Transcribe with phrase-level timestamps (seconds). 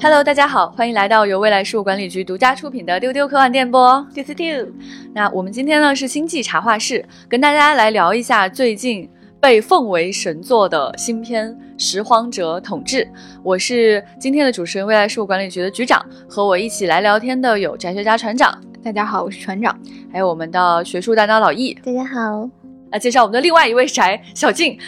[0.00, 4.06] Hello，大家好，欢迎来到由未来事务管理局独家出品的丢丢科幻电波。
[4.14, 4.64] 丢丢丢。
[5.12, 13.04] 那我们今天呢是星际茶话室，跟大家来聊一下最近被奉为神作的新片《拾荒者统治》。
[13.42, 19.76] 我是今天的主持人，未来事务管理局的局长，和我一起来聊天的有宅学家船长，大家好，我是船长，
[20.12, 22.48] 还有我们的学术大脑老易，大家好。
[22.92, 24.78] 来介绍我们的另外一位宅小静，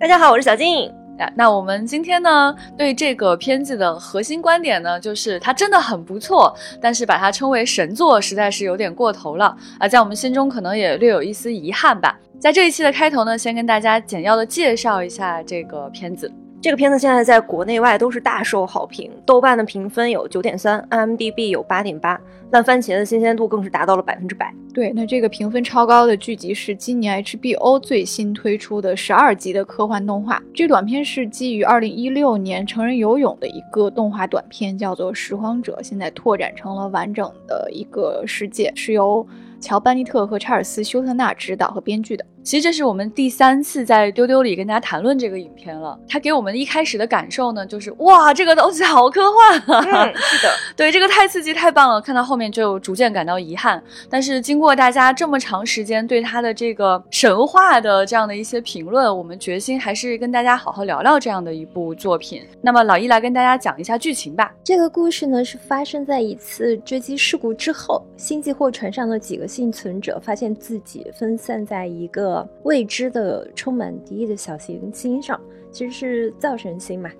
[0.00, 0.92] 大家好，我是小静。
[1.36, 12.18] 那我们今天呢，对这个片子的核心观点呢，就是它真的很不错，但是把它称为神作，实在是有点过头了啊，在我们心中可能也略有一丝遗憾吧。
[12.38, 16.30] 在这一期的开头呢，先跟大家简要的介绍一下这个片子。
[16.60, 22.20] 这个片子现在在国内外都是大受好评，豆瓣的评分有九点三，IMDB 有八点八，
[22.50, 24.52] 烂番茄的新鲜度更是达到了百分之百。
[24.74, 30.42] 对，那这个评分超高的剧集是今年 HBO 最新推出的十二集的科幻动画。
[30.52, 39.24] 这短片是基于二零一六年成人游泳的一个动画短片，叫做《拾荒者》，现在拓展成了完整的一个世界，是由。
[39.58, 42.24] 乔·班尼特和查尔斯·休特纳执导和编剧的。
[42.46, 45.98] 其实这是我们第三次在丢丢里跟大家谈论这个影片了。
[46.08, 49.82] 它给我们一开始的感受呢，就是哇，这个东西好科幻啊！
[50.14, 52.00] 是的，对，这个太刺激、太棒了。
[52.00, 53.82] 看到后面就逐渐感到遗憾。
[54.08, 62.44] 但是经过大家这么长时间对它的这个神话的这样的一些评论，我们决心还是跟大家好好聊聊这样的一部作品。
[62.62, 64.54] 那么老一来跟大家讲一下剧情吧。
[64.62, 69.44] 这个故事呢是发生在一次坠机事故之后，星际货船上的几个。
[69.48, 77.10] 幸存者发现自己分散在一个未知的、充满敌意的小行星上，其实是造神星嘛。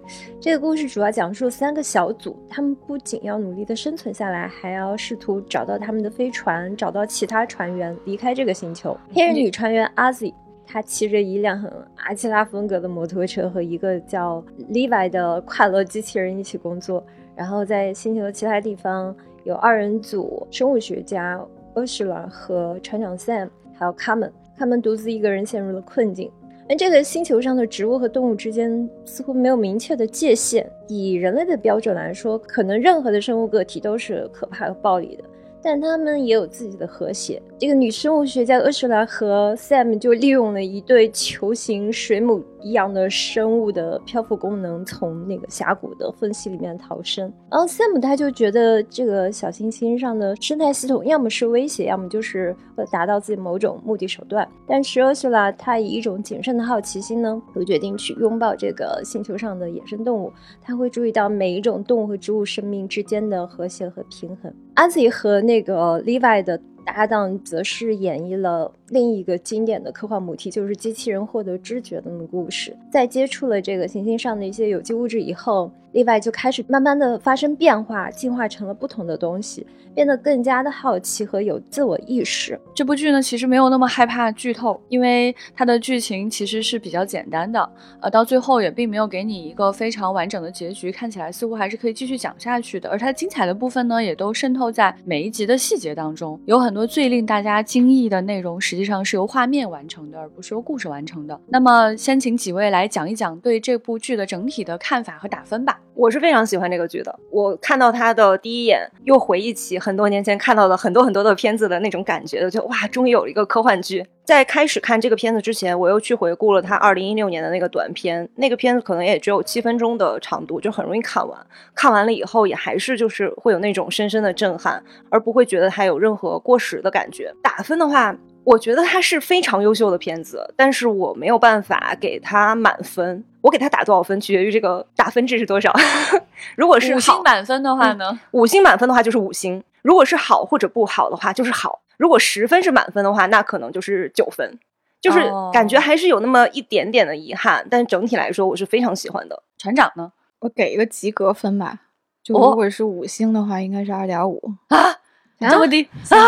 [0.40, 8.96] 这个故事主要讲述三个小组，他们不仅要努力的生存下来，还要试图找到他们的飞船，找到其他船员，离开这个星球。
[9.12, 10.34] 黑人女船员阿 Z，
[10.66, 17.04] 她骑着一辆很阿基拉风格的摩托车，和一个叫 Levi 的快乐机器人一起工作。
[17.36, 19.14] 然后在星球的其他地方
[19.44, 21.40] 有二人组生物学家。
[21.76, 26.30] Oshla 和船长 Sam 还有卡门，他们独自一个人陷入了困境。
[26.68, 30.68] 而这个星球上的植物和动物之间似乎没有明确的界限。
[30.88, 35.24] 以人类的标准来说，可能任何的生物个体都是可怕和暴力的。
[35.66, 37.42] 但他们也有自己的和谐。
[37.58, 47.24] 这个女生物学家厄什拉和 Sam 就利用了一对球形水母一样的生物的漂浮功能，从那个峡谷的缝隙里面逃生。
[47.50, 54.48] 然后 Sam 他就觉得这个小行星上的生态系统要么是威胁，要么就是为达到自己某种目的手段。
[54.68, 60.32] 但是厄什拉他以一种谨慎的好奇心呢，就决定去拥抱这个星球上的野生动物。
[60.62, 64.54] 他会注意到每一种动物和植物生命之间的和谐和平衡。
[64.76, 72.76] 安吉和那个 Levi 的搭档则是演绎了另一个经典的科幻母题，就是机器人获得知觉的那个故事。
[72.92, 75.70] 在接触了这个行星上的一些有机物质以后。
[75.96, 82.60] 例外就开始慢慢的发生变化，进化成了不同的东西，变得更加的好奇和有自我意识。
[82.74, 87.66] 这部剧呢，其实没有那么害怕剧透，因为它的剧情其实是比较简单的，
[88.00, 92.90] 呃，到最后也并没有给你一个非常完整的结局，看起来似乎还是可以继续讲下去的。
[92.90, 101.40] 而它精彩的部分呢，也都渗透在每一集的细节当中，有很多最令大家惊异的内容，实际上是由画面完成的，而不是由故事完成的。
[101.46, 105.80] 那么，先请几位来讲一讲对这部剧的整体的看法和打分吧。
[105.94, 107.18] 我是非常喜欢这个剧的。
[107.30, 114.06] 我看到它的第一眼，又回忆起很多年前看到的很多很多的片子的那种感觉，我觉得哇，终于有了一个科幻剧。
[114.24, 121.46] 在开始看这个片子之前，我又去回顾了他二零一六年的那个短片，那个片子可能也只有七分钟的长度，就很容易看完。
[121.74, 127.32] 看完了以后，也还是就是会有那种深深的震撼，而不会觉得它有任何过时的感觉。
[127.42, 128.16] 打分的话。
[128.46, 133.24] 我觉得它是非常优秀的片子，但是我没有办法给它满分。
[133.40, 135.72] 我给它打多少分，取决于这个打分制是多少。
[136.56, 138.18] 如果是五星满分的话呢？
[138.32, 139.62] 五星满分的话就是五星。
[139.82, 141.80] 如果是好或者不好的话就是好。
[141.96, 144.58] 如果十分是满分的话，那可能就是九分。
[145.00, 149.40] 就是感觉还是有那么一点点的遗憾，但整体来说我是非常喜欢的。
[149.56, 150.10] 船长呢？
[150.40, 151.78] 我给一个及格分吧。
[152.24, 154.96] 就如果是五星的话，应该是二点五啊。
[155.38, 156.18] 这么低啊！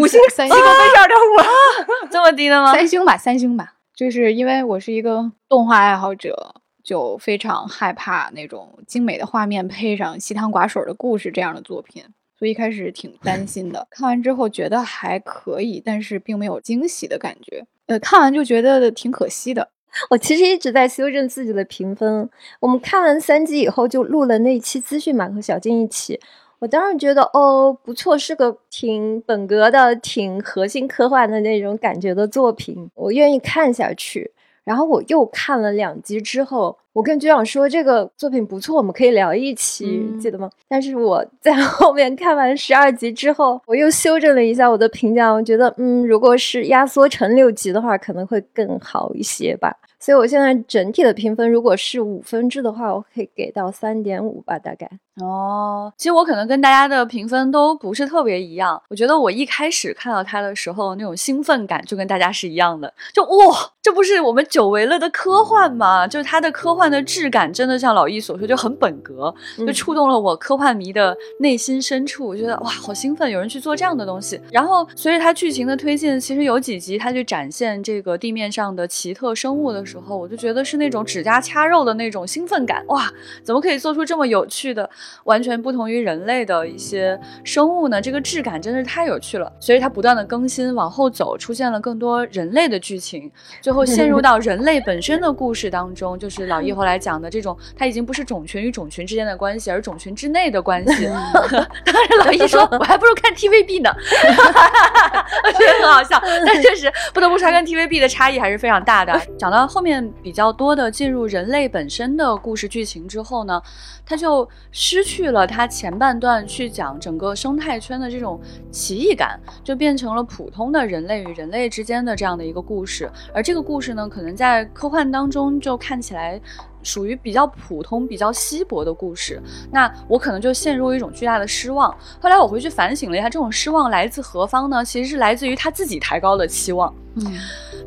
[0.00, 1.46] 五星三星，分是二点五啊！
[2.10, 2.72] 这么低的吗？
[2.72, 3.74] 三星吧，三星吧。
[3.94, 6.54] 就是因为我是一个动画爱好者，
[6.90, 12.02] 就非常害怕那种精美的画面配上稀汤寡水的故事这样的作品，
[12.36, 13.86] 所以一开始挺担心的。
[13.88, 17.64] 看完之后觉得还可以，但是并没有惊喜的感觉。
[17.86, 19.68] 呃，看完就觉得挺可惜的。
[20.10, 22.28] 我其实一直在修正自己的评分。
[22.58, 26.18] 我们看完三集以后，就录了那期资讯嘛，和小静一起。
[26.58, 34.32] 我当时觉得哦不错，是个挺本格的、挺核心科幻的那种感觉的作品，我愿意看下去。
[34.70, 40.50] 然后我又看了两集之后，我跟局长说这个作品不错，我们可以聊一期，嗯记得吗？
[40.68, 49.72] 但是我 在后面看完十二集之后，我又修正了一下我的评价，我觉得，嗯，如果是压缩成六集的话，可能会更好一些吧。
[50.00, 54.90] 所以我现在整体的评分，如果是五分制的话，我可以给到三点五吧，大概。
[55.20, 58.80] 哦，其实我可能跟大家的评分都不是特别一样。
[58.88, 66.06] 我觉得我一开始看到它的时候，那种兴奋感就跟大家是一样的，就哇，这不是我们久违了的科幻吗？
[66.08, 72.24] 就是它的科幻的质感，真的像老易所说，就很本格，就嗯触动了我科幻迷的内心深处。
[72.24, 74.40] 我觉得哇，好兴奋，有人去做这样的东西。
[74.52, 82.84] 然后随着它剧情的推进，其实有几集它去展现这个地面上的奇特生物的时候，我就觉得是那种指甲掐肉的那种兴奋感。
[82.86, 83.10] 哇，
[83.42, 84.88] 怎么可以做出这么有趣的？
[85.24, 89.50] 完全不同于人类的一些生物呢，这个质感真的是太有趣了。
[89.58, 93.30] 随着它不断的更新，往后走，出现了更多人类的剧情，
[93.62, 101.06] 最后陷入到人类本身的故事当中，就是老易后来讲的这种，它已经不是种群与种群之间的关系，而种群之内的关系。
[101.84, 103.90] 当然，老易说，我还不如看 TVB 呢，
[105.44, 106.20] 我觉得很好笑。
[106.44, 109.20] 但确实不得不说，它跟 TVB 的差异还是非常大的。
[109.38, 113.60] 讲到后面比较多的进入人类本身的故事剧情之后呢，
[114.06, 118.40] 它就失去了它前半段去讲整个生态圈的这种
[118.70, 123.10] 奇异感，就变成了普通的人类与人类之间的这样的一个故事。
[123.34, 126.40] 而这个故事呢，可能在科幻当中就看起来。
[126.82, 129.40] 属于比较普通、比较稀薄的故事，
[129.70, 131.90] 那我可能就陷入一种巨大的失望。
[132.20, 134.84] 后来我回去反省了一下，这种失望来自何方呢？
[134.84, 136.94] 其实是来自于他自己抬高的期望。
[137.16, 137.26] 嗯，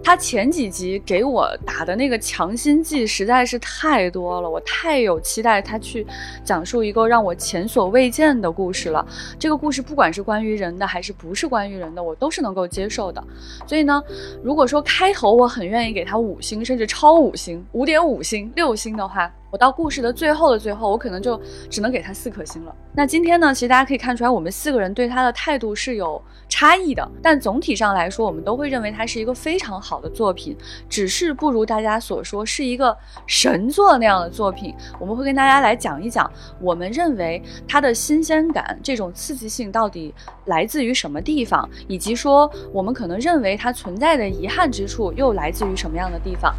[0.03, 6.05] 他前几集给我打的那个强心剂实在是太多了，我太有期待他去
[6.43, 9.05] 讲述一个让我前所未见的故事了。
[9.39, 13.23] 这个故事不管是关于人的还是不是关于人的，我都是能够接受的。
[13.65, 14.03] 所以呢，
[14.43, 21.39] 如果说开头我很愿意给他五星，甚至超五星、五点五星、六星星的话，我到故事的最后的最后，我可能就
[21.69, 22.75] 只能给他四颗星了。
[22.93, 30.55] 那今天呢，其实大家可以看出来，我们四个人对他的态度是有差异的，但总体上来说，我们都会认为它是一个非常好的作品，
[30.89, 32.95] 只是不如大家所说是一个
[33.25, 34.75] 神作那样的作品。
[34.99, 36.29] 我们会跟大家来讲一讲，
[36.59, 40.13] 我们认为它的新鲜感、这种刺激性到底
[40.45, 46.53] 来自于什么地方，以及说我们可能认为它存在的遗憾之处又来自于什么样的地方。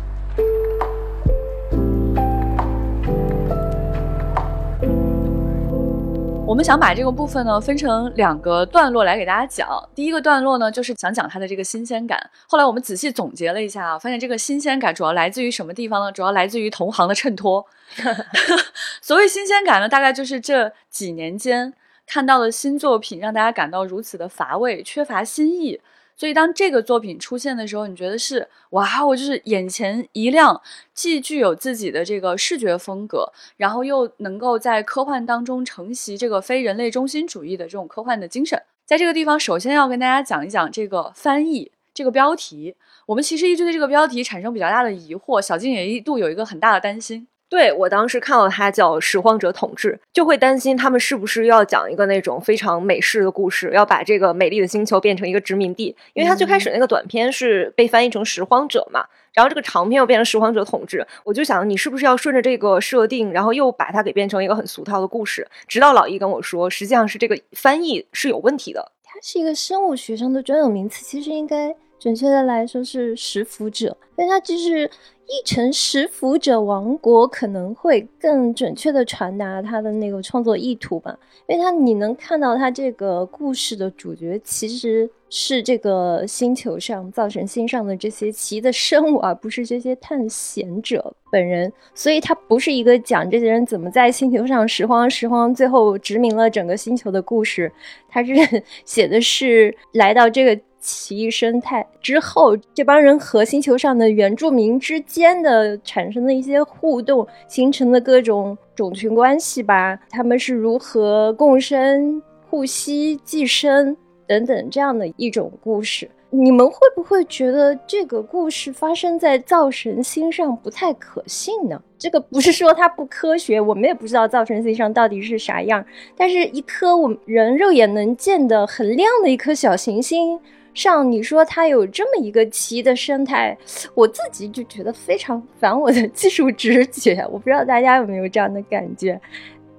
[6.47, 9.67] 我们想把这个部分呢分成两个段落来给大家讲。
[9.95, 12.31] 第一个段落呢，就是想讲它的这个新鲜感。
[12.47, 16.13] 后来我们仔细总结了一下啊，发现这个新鲜感主要来自于什么地方呢？
[16.13, 17.65] 主要来自于同行的衬托。
[19.01, 21.73] 所谓新鲜感呢，大概就是这几年间
[22.07, 25.81] 看到的新作品让大家感到如此的乏味，缺乏新意。
[26.17, 30.61] 所以当这个作品出现的时候，你觉得是哇，我就是眼前一亮，
[30.95, 38.63] 既具有自己的这个视觉风格，然后又能够在科幻当中承袭这个非人类中心主义的这种科幻的精神。
[38.87, 42.75] 在这个地方，首先要跟大家讲一讲这个翻译这个标题。
[43.07, 47.27] 我们其实一直对这个标题产生比较大的疑惑，小静也一度有一个很大的担心。
[47.49, 55.95] 对我当时看到它叫《拾荒者统治》，就会担心他们是不是要讲一个那种非常美式的故事，要把这个美丽的星球变成一个殖民地。
[56.15, 65.47] 因为它最开始那个短片是被翻译成《拾荒者》嘛，然后这个长片又变成《拾荒者统治》，我就想你是不是要顺着这个设定，然后又把它给变成一个很俗套的故事？
[65.69, 68.93] 直到老易跟我说，实际上是这个翻译是有问题的。
[69.05, 74.85] 它是一个生物学上的专有名词，其实应该准确的来说是食腐者，但他就是
[75.27, 97.73] 译成食腐者王国可能会更准确的传达他的那个创作意图吧，因为他你能看到他这个故事的主角其实是这个星球上造神星上的这些奇异的生物，而不是这些探险者本人，所以它不是一个讲这些人怎么在星球上拾荒拾荒，最后殖民了整个星球的故事，
[98.09, 98.33] 它是
[98.87, 100.63] 写的是来到这个。
[100.87, 109.99] 奇异生态之后，这帮人和星球上的原住民之间的产生的一些互动，形成的各种种群关系吧。
[110.11, 116.11] 他们是如何共生、互吸、寄生等等这样的一种故事。
[116.31, 121.81] 你们会不会觉得这个故事发生在造神星上不太可信呢？
[121.97, 125.85] 这个不是说它不科学，我们也不知道造神星上到底是啥样。
[126.17, 130.41] 但是，一颗我们人肉眼能见的很亮的一颗小行星。
[130.75, 133.57] 上你说它有这么一个奇异的生态，
[133.95, 137.25] 我自己就觉得非常反我的技术直觉。
[137.31, 139.21] 我不知道大家有没有这样的感觉？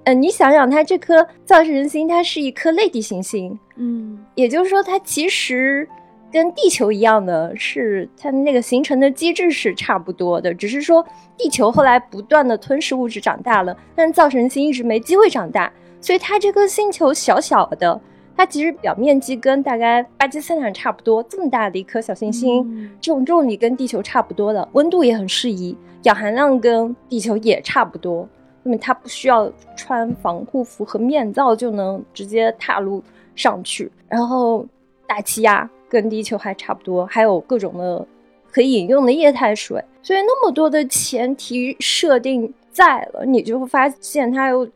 [0.05, 5.87] 嗯、呃，你想想，它这颗造神星，它是一颗类地行星，嗯，也就是说，它其实
[6.31, 11.05] 跟地球一样的是，它那个形成的机制是差不多的，只是说
[11.37, 17.99] 地球后来不断的吞噬物质长大了，但是造神星一直没机会长大，所以它这颗星球小小的，
[18.37, 28.27] 它其实表面积跟大概巴基斯坦差不多，这么大的一颗小行星，重重力跟地球差不多的，温度也很适宜，氧含量跟地球也差不多，
[28.65, 33.01] 那么它不需要穿防护服和面罩就能直接踏入
[33.35, 34.67] 上去，然后
[35.07, 35.69] 大气压。
[35.87, 38.05] 跟地球还差不多，还有各种的
[38.51, 44.67] 可以饮用的液态水，所以那么多的前提设定在了，你就会发现它又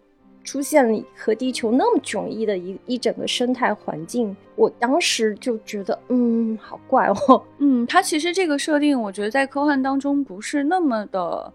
[0.43, 4.33] 出现了和地球那么迥异的一一整个生态环境。
[4.55, 11.51] 我当时就觉得，嗯，好怪哦，嗯，它其实这个设定，我觉得在科幻当中不是那么的。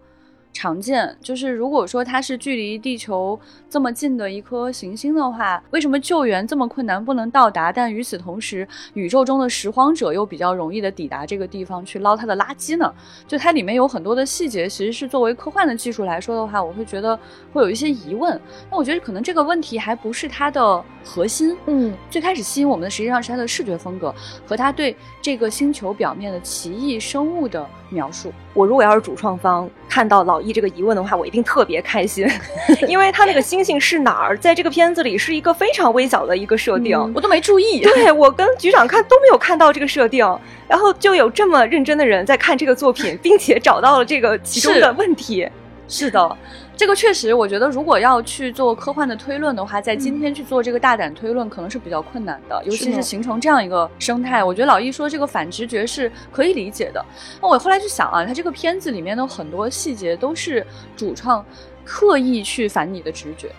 [0.55, 3.37] 常见就是，如果说它是距离地球
[3.69, 7.73] 这么近的一颗行星的话，为什么救援这么困难不能到达？
[7.73, 12.89] 但与此同时，宇宙中的拾荒者又比较容易的抵达这个地方去捞它的垃圾呢？
[13.27, 17.19] 就它里面有很多的细节，其实是作为科幻的技术来说的话，我会觉得
[17.51, 18.39] 会有一些疑问。
[18.71, 21.57] 那我觉得可能这个问题还不是它的核心。
[21.65, 24.15] 嗯，最开始吸引我们的实际上是它的视觉风格
[24.47, 28.31] 和它对这个星球表面的奇异生物的描述。
[28.53, 32.27] 我如果要是主创方，看到老易这个疑问的话，我一定特别开心，
[32.87, 37.81] 因为他那个星星是哪儿，在这个片子里是一个非常微小的一个设定，我都没注意。
[37.81, 40.25] 对我跟局长看都没有看到这个设定，
[40.67, 45.47] 然后就有这么认真的人在看这个作品， 并且找到了这个其中的问题。
[45.87, 46.37] 是的。
[46.77, 54.43] 这个确实，我觉得如果要去做科幻的推论的话，在今天去做这个大胆推论可能是比较困难的，尤其是形成这样一个生态。
[54.43, 57.03] 我觉得老易说这个反直觉是可以理解的。
[57.41, 60.65] 那我后来就想啊，他这个片子里面的很多细节都是
[60.97, 61.43] 主创
[61.85, 63.49] 刻意去反你的直觉。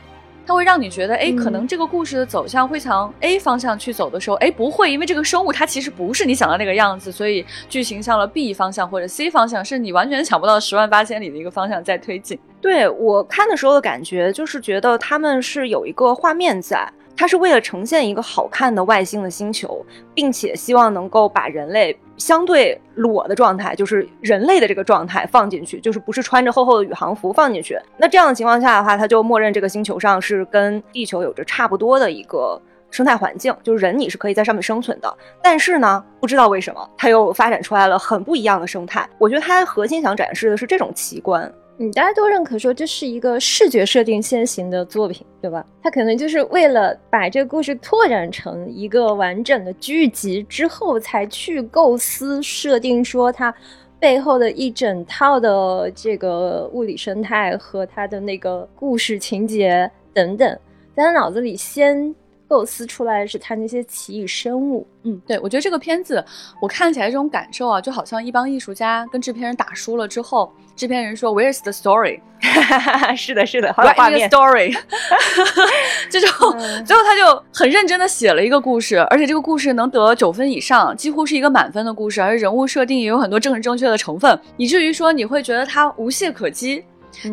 [0.47, 12.39] 它会让你觉得，哎，可能这个故事的走向会向 A 方向去走的时候，哎，不会，因为这个生物它其实不是你想的那个样子，所以剧情向了 B 方向或者 C 方向，是你完全想不到十万八千里的一个方向在推进。
[12.61, 16.89] 对我看的时候的感觉，就是觉得他们是有一个画面在。
[17.17, 27.79] 它是为了呈现一个好看的外星的星球，并且希望能够把人类相对裸的状态，就是人类的这个状态放进去，就是不是穿着厚厚的宇航服放进去。
[27.97, 35.17] 那这样的情况下的话，它就默认这个星球上是跟地球有着差不多的一个生态环境，就是人你是可以在上面生存的。
[35.43, 39.09] 但是呢，不知道为什么它又发展出来了很不一样的生态。
[39.19, 41.51] 我觉得它核心想展示的是这种奇观。
[41.79, 45.65] 嗯，大家都认可说这是一个视觉设定先行的作品，对吧？
[45.83, 53.55] 他可能就是为了把这个故事拓展成一个完整的剧集之后，才去构思设定说它
[54.01, 60.59] 背后的一整套的这个物理生态和它的那个故事情节等等，
[60.95, 62.15] 在他脑子里先。
[62.49, 66.25] 构思出来的是他那些奇异生物，嗯，对，我觉得这个片子
[66.61, 72.21] 我看起来这种感受啊，就好像一帮艺术家跟制片人打输了之后，制片人说 Where's the story？
[73.17, 74.29] 是的，是的，好有画面。
[74.29, 74.77] Story，
[76.11, 76.31] 这种
[76.85, 86.85] 最后他就很认真的写了一个故事，而且这个故事能得九分以上，几乎是一个满分的故事，而人物设定也有很多政治正确的成分，以至于说你会觉得他无懈可击。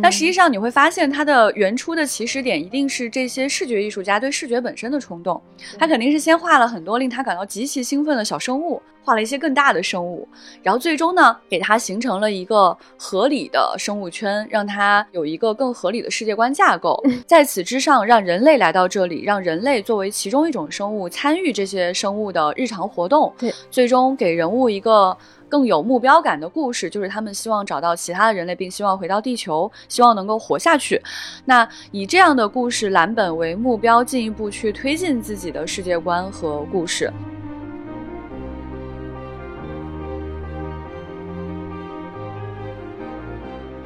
[0.01, 5.41] 但实际上你会发现，它的原初的起始点一定是这些视觉艺术家对视觉本身的冲动。
[5.77, 10.27] 他肯定是先画了很多令他感到极其兴奋的小生物，画了一些更大的生物，
[10.61, 17.01] 然后最终呢，给它形成了一个合理的生物圈，让它有一个更合理的世界观架构。
[17.25, 23.33] 在此之上，让人类来到这里，让人类作为其中一种生物参与这些生物的日常活动。
[23.37, 25.17] 对，最终给人物一个。
[25.53, 30.99] 更有目标感的故事，就是他们希望找到其他的人类，并希望回到地球，希望能够活下去。
[31.45, 37.13] 那以这样的故事蓝本为目标，进一步去推进自己的世界观和故事。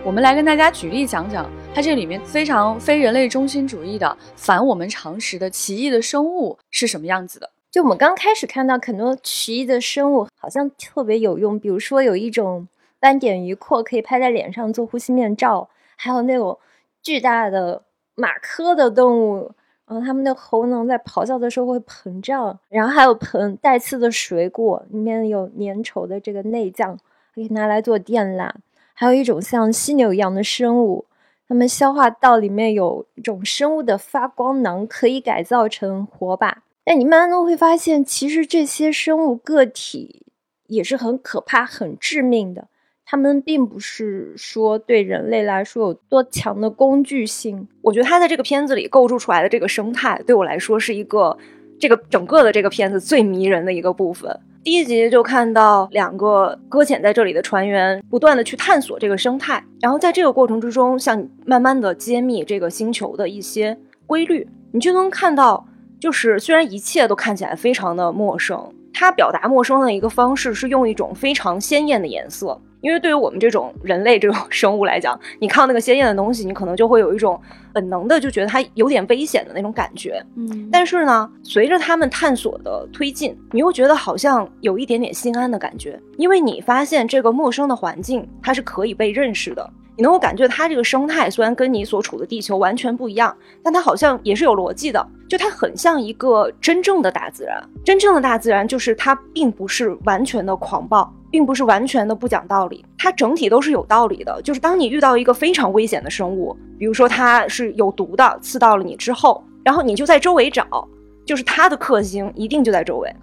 [0.05, 7.56] 我们来跟大家举例讲讲，它这里面非常非人类中心主义的、反我们常识的奇异的生物是什么样子的。
[7.69, 11.59] 就我们刚开始看到很多奇异的生物，好像特别有用。
[11.59, 12.67] 比如说有一种
[12.99, 16.57] 斑点鱼廓可以拍在脸上做呼吸面罩，还有那种
[17.03, 17.83] 巨大的
[18.15, 19.51] 马科的动物，
[19.85, 22.57] 然后它们的喉咙在咆哮的时候会膨胀。
[22.69, 26.97] 然后还有盆带刺的水果，里面有粘稠的这个内脏，
[27.35, 28.49] 可以拿来做电缆。
[28.93, 31.05] 还有一种像犀牛一样的生物，
[31.47, 36.63] 它们消化道里面有一种生物的发光囊，可以改造成火把。
[36.87, 40.25] 但你慢慢都会发现，其实这些生物个体
[40.67, 42.69] 也是很可怕、很致命的。
[43.05, 47.67] 他们并不是说对人类来说有多强的工具性。
[47.81, 51.37] 我觉得他在这个片子里构筑出来的这个生态，对我来说是一个
[51.77, 54.39] 这个整个的这个片子最迷人的一个部分。
[54.63, 65.67] 第一集就看到两个搁浅在这里的船员不断的去探索这个生态，然后在这个过程之中，像慢慢的揭秘这个星球的一些规律，你就能看到，
[65.99, 72.59] 就是虽然一切都看起来非常的陌生，它表达陌生的一个方式是用一种非常鲜艳的颜色。
[72.79, 77.41] 因为对于我们这种人类这种 生物来讲，你看到那个鲜艳的东西，你可能就会有一种
[77.73, 80.23] 本能的就觉得它有点危险的那种感觉。
[80.35, 89.67] 嗯，但是呢，随着他们探索的推进，你又觉得好像有一点点心安的感觉，因为你发现这个陌生的环境它是可以被认识的。
[89.97, 97.61] 你能够感觉它这个生态虽然跟你所处的地球完全不一样，但它好像也是有逻辑的，就它很像一个真正的大自然。
[97.83, 101.13] 真正的大自然就是它并不是完全的狂暴。
[101.29, 104.41] 并不是完全的不讲道理，它整体都是有道理的。
[104.43, 110.87] 就是当你遇到一个非常危险的生物，比如说它是有毒的，刺到了你之后，然后你就在周围找，
[111.25, 113.13] 就是它的克星一定就在周围，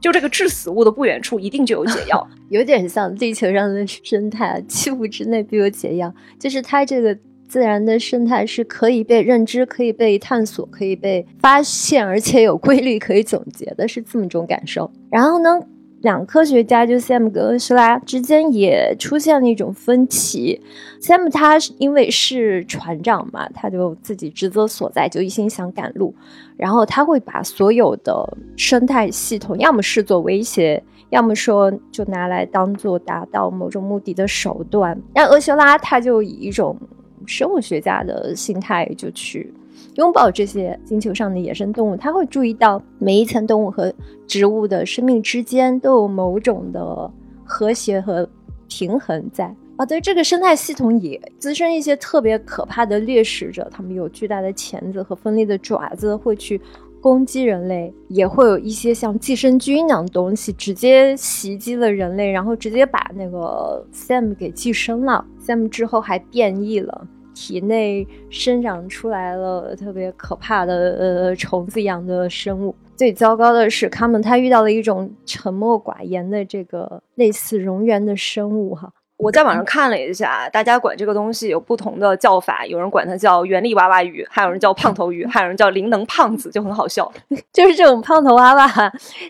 [0.00, 6.12] 就这个致死物的不远处一定就有解药， 有点像地球上的生态，七步之内必有解药。
[6.38, 7.16] 就是它这个
[7.48, 14.90] 自然的生态是可以被认知、可以被探索、可以被发现，而且有规律可以总结的，是这么种感受。
[15.10, 15.60] 然后呢？
[16.00, 20.60] 两科学家就 Sam 跟厄修拉之间也出现了一种分歧。
[21.00, 26.14] Sam 他因为是船长嘛，他就自己职责所在，就一心想赶路。
[26.56, 34.98] 然后他会把所有的生态系统，要么视作威胁，要么说就拿来当做达到某种目的的手段。
[35.14, 36.78] 那厄修拉他就以一种
[37.26, 39.52] 生物学家的心态就去。
[39.96, 43.92] 拥抱这些星球上的野生动物，他会注意到每一层动物和
[44.26, 47.10] 植物的生命之间都有某种的
[47.44, 48.28] 和谐和
[48.68, 49.84] 平衡在啊。
[49.84, 56.60] 对这个生态系统也滋生一些特别可怕的掠食者，他们有巨大的钳子和锋利的爪子，会去
[57.00, 65.24] 攻击人类；也会有一些像寄生菌那样的东西，直接袭击了人类，然后直接把那个 Sam 给寄生了。
[65.44, 67.06] Sam 之后还变异了。
[67.40, 72.74] 体内生长出来了特别可怕的呃虫子一样的生物。
[72.94, 78.92] 最糟糕的是，他们他遇到了一种沉默寡言的这个类似蝾螈的生物哈。
[79.16, 87.10] 我在网上看了一下，大家管这个东西有不同的叫法，有人管它叫原力娃娃鱼，还有人叫胖头鱼，还有人叫灵能胖子，就很好笑。
[87.50, 88.68] 就是这种胖头娃娃，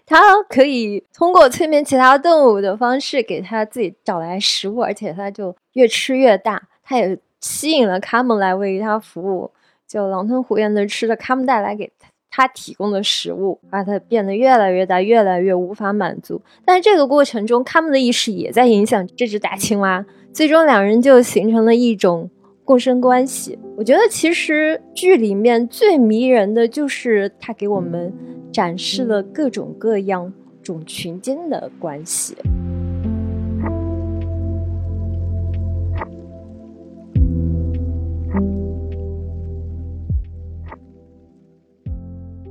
[0.05, 7.17] 它可以通过催眠其他动物的方式给它自己找来食物，而且它就越吃越大，它也。
[7.41, 9.51] 吸引了卡门来为他服务，
[9.87, 11.91] 就狼吞虎咽的吃着卡门带来给
[12.31, 16.41] 他提供的食物，把他变得越来越大，越来越无法满足。
[16.65, 22.31] 但是这个过程中，他们的意识也在影响这只大青蛙，最终两人就形成了一种
[22.65, 23.59] 共生关系。
[23.77, 28.13] 我觉得其实剧里面最迷人的就是他给我们
[28.53, 32.37] 展示了各种各样种群间的关系。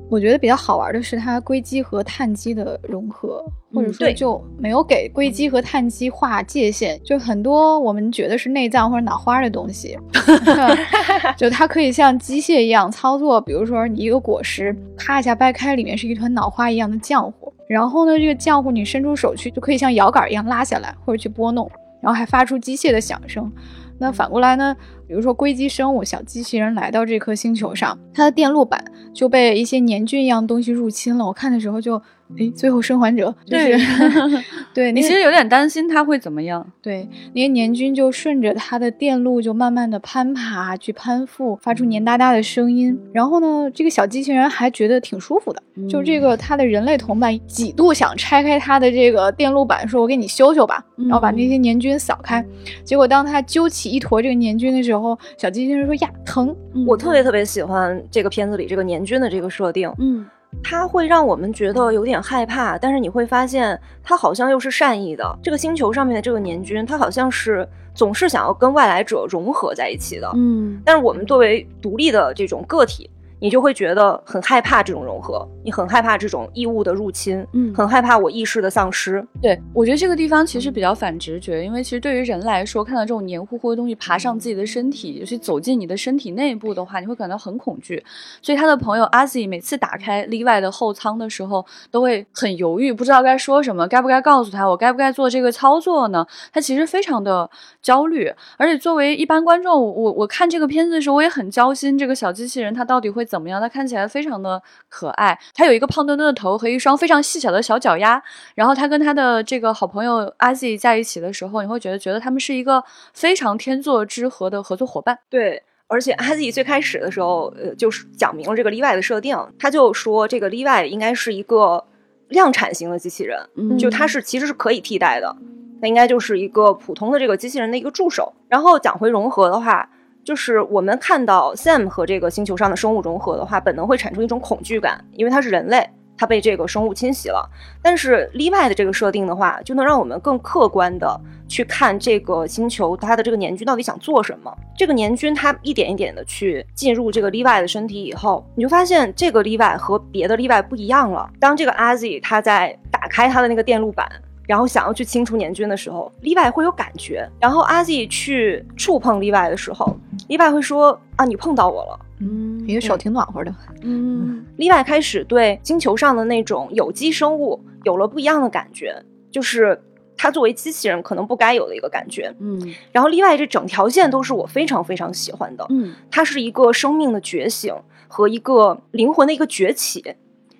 [0.09, 3.43] 我觉得比较好玩的是它硅基和碳基的融合，
[3.73, 6.99] 或者说就没有给硅基和碳基划界限。
[7.03, 9.97] 就很多我们觉得是内脏或者脑花的东西，
[11.37, 13.39] 就它可以像机械一样操作。
[13.39, 21.69] 比如说你一个果实，咔一下掰开，里面是一团脑花一样的浆糊，然后呢，这个浆糊你伸出手去就可以像摇杆一样拉下来，或者去拨弄，
[22.01, 23.51] 然后还发出机械的响声。
[23.99, 24.75] 那反过来呢？
[25.07, 28.83] 比如说硅基生物小机器人来到这颗星球上，它的电路板
[29.13, 31.25] 就被一些粘菌一样东西入侵了。
[31.25, 32.01] 我看的时候就。
[32.37, 33.75] 哎，最后生还者对
[34.73, 36.65] 对，你其实有点担心他会怎么样？
[36.81, 42.97] 对，那些黏菌就顺着它的电路就慢慢的攀爬去攀附，发出黏哒哒的声音。
[43.11, 45.61] 然后呢，这个小机器人还觉得挺舒服的。
[45.89, 52.45] 就这个，他的人类同伴几度想拆开它的这个电路板，说我给你修修吧，然后把那些黏菌扫开。
[52.83, 56.55] 结果当他揪起一坨这个黏菌的时候，小机器人说呀疼。
[56.85, 59.91] 我特别特别喜欢这个片子里这个黏菌的这个设定。
[59.97, 60.25] 嗯。
[60.63, 65.37] 它会让我们觉得有点害怕，但是你会发现它好像又是善意的。
[65.41, 70.31] 这个星球上面的这个年菌，它好像是总是想要跟外来者融合在一起的。
[70.35, 73.09] 嗯，但是我们作为独立的这种个体。
[73.41, 79.25] 你就会觉得很害怕这种融合，你很害怕这种异物的入侵，嗯，很害怕我意识的丧失。
[79.41, 88.03] 对我觉得这个地方其实比较反直觉，因为其实对于人来说，看到这种黏糊糊的东西爬上自己的身体，尤其走进你的身体内部的话，你会感到很恐惧。
[88.41, 96.27] 所以他的朋友阿 Z 每次打开例外的后舱的时候，都会很犹豫，不知道该说什么，该不该告诉他，我该不该做这个操作呢？
[96.51, 97.49] 他其实非常的
[97.81, 103.28] 焦虑，而且作为一般观众，我我看这个片子的时候，我也很焦心，这个小机器人它到底会。
[103.29, 105.37] 怎么样，它看起来非常的可爱。
[105.53, 108.21] 它有一个胖墩墩的头和一双非常细小的小脚丫。
[108.55, 115.19] 然后它跟它的这个好朋友阿 Z 在一起的时候，你会觉得觉得他们是一个非常天作之合的合作伙伴。
[115.29, 121.85] 对，而且阿 Z 最开始的时候，呃，就是讲明了这个 Levi 的设定，他就说这个 Levi 应该是一个
[122.29, 125.35] 量产型的机器人，嗯就它是其实是可以替代的，
[125.81, 128.33] 它应该就是一个普通的这个机器人的一个助手。
[128.47, 129.89] 然后讲回融合的话，
[130.23, 135.89] 就是我们看到 Sam 和这个星球上的生物融合的话，本能会产生一种恐惧感，因为它是人类。
[136.21, 137.49] 它被这个生物侵袭了，
[137.81, 144.53] 但是例外的这个设定的话，就能让我们更客观的去看这个星球它的这个年菌到底想做什么。
[144.77, 151.29] 这个年菌它一点一点的去进入这个例外的身体以后，你就发现这个例外和别的例外不一样了。
[151.39, 154.05] 当这个 Azi 他在打开他的那个电路板。
[154.49, 157.29] 然后想要去清除年菌的时候，Levi 会有感觉。
[157.39, 159.95] 然后阿 Z 去触碰 Levi 的时候
[160.27, 163.53] ，Levi 会说：“啊，你碰到我了。”嗯你的手挺暖和的。
[163.83, 169.79] 嗯 Levi 开始对星球上的那种有机生物有了不一样的感觉，就是
[170.17, 172.33] 它作为机器人可能不该有的一个感觉。
[172.39, 172.59] 嗯
[172.91, 177.71] 然后 Levi 这整条线都是我非常非常喜欢的，嗯它是一个生命的觉醒
[178.07, 180.03] 和一个灵魂的一个崛起。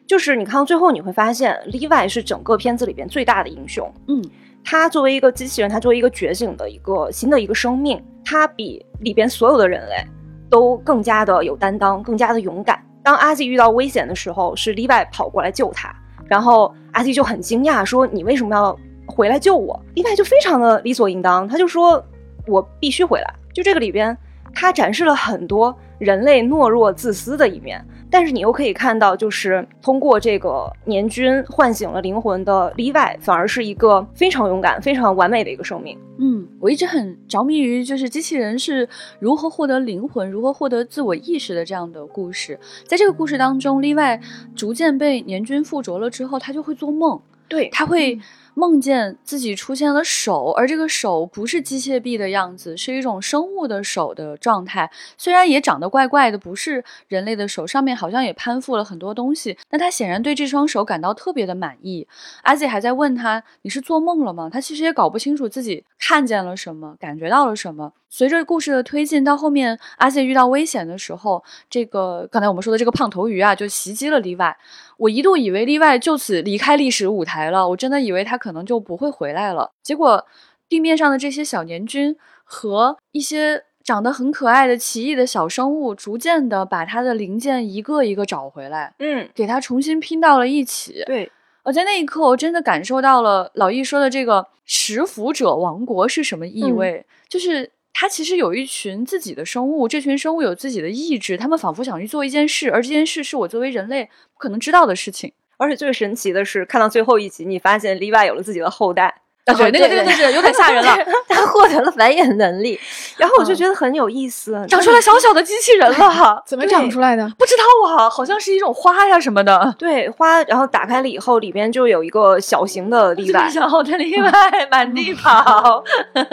[0.10, 3.88] 就是你看到最后，你会发现 Levi 是整个片子里边最大的英雄。
[4.08, 4.20] 嗯
[4.64, 10.04] 他作为一个机器人，他作为一个觉醒的一个新的一个生命，他比里边所有的人类
[10.50, 12.84] 都更加的有担当，更加的勇敢。
[13.04, 15.96] 当阿 Z 遇到危险的时候，是 Levi 跑过来救他，
[16.26, 22.04] 然后阿 Z 就很惊讶，说：“你为什么要回来救我？”Levi 就非常的理所应当，他就说
[22.48, 24.18] ：“我必须回来。”就这个里边，
[24.54, 27.80] 他展示了很多人类懦弱、自私的一面。
[28.12, 35.96] 但是你又可以看到，就是通过这个年均唤醒了灵魂的 Levi，反而是一个非常勇敢、非常完美的一个生命。
[36.18, 42.60] 嗯，我一直很着迷于就是机器人是如何获得灵魂、如何获得自我意识的这样的故事。
[42.88, 44.20] 在这个故事当中，Levi
[44.56, 48.20] 逐渐被年均附着了之后，他就会做梦，对，他会
[48.60, 54.92] 梦见自己出现了手，而这个手不是机械臂的样子，是一种生物的手的状态。
[55.18, 62.06] 虽然也长得怪怪的，不是人类的手，上面好像也攀附了很多东西，但他显然对这双手感到特别的满意。
[62.44, 67.94] 阿姐还在问他：“你是做梦了吗？”他其实也搞不清楚自己看见了什么，感觉到了什么。
[68.10, 74.58] 随着故事的推进，到后面阿谢遇到危险的时候，这个刚才我们说的这个胖头鱼啊，就袭击了例外。
[74.98, 79.72] 我一度以为例外就此离开历史舞台了，我真的以为他可能就不会回来了。
[79.84, 80.26] 结果
[80.68, 91.04] 地面上的这些小年菌和一些长得很可爱的奇异的小生物，逐渐的把它的零件一个一个找回来，嗯，给它重新拼到了一起。
[91.06, 97.72] 对，而在那一刻，我真的感受到了老易说的这个“食腐者王国”是什么意嗯味，就是。
[97.94, 105.34] 它其实有一群自己的生物，这群生物有自己的意志，他们仿佛想去做一件事，而这件事是我作为人类不可能知道的事情。
[105.58, 109.22] 而且最神奇的是，看到最后一集，你发现例外有了自己的后代。
[109.50, 112.80] 啊，对，那个那个那个有点吓人了， 他获得了繁衍能力，
[113.18, 117.30] 然后我就觉得很有意思，长出来小小的机器人了，怎么长出来的？
[117.38, 117.64] 不知道
[117.96, 119.74] 啊，好像是一种花呀什么的。
[119.78, 124.32] 对花，然后打开了以后，里边就有一个小型的 Levi，小的例外
[124.72, 125.84] 满地跑。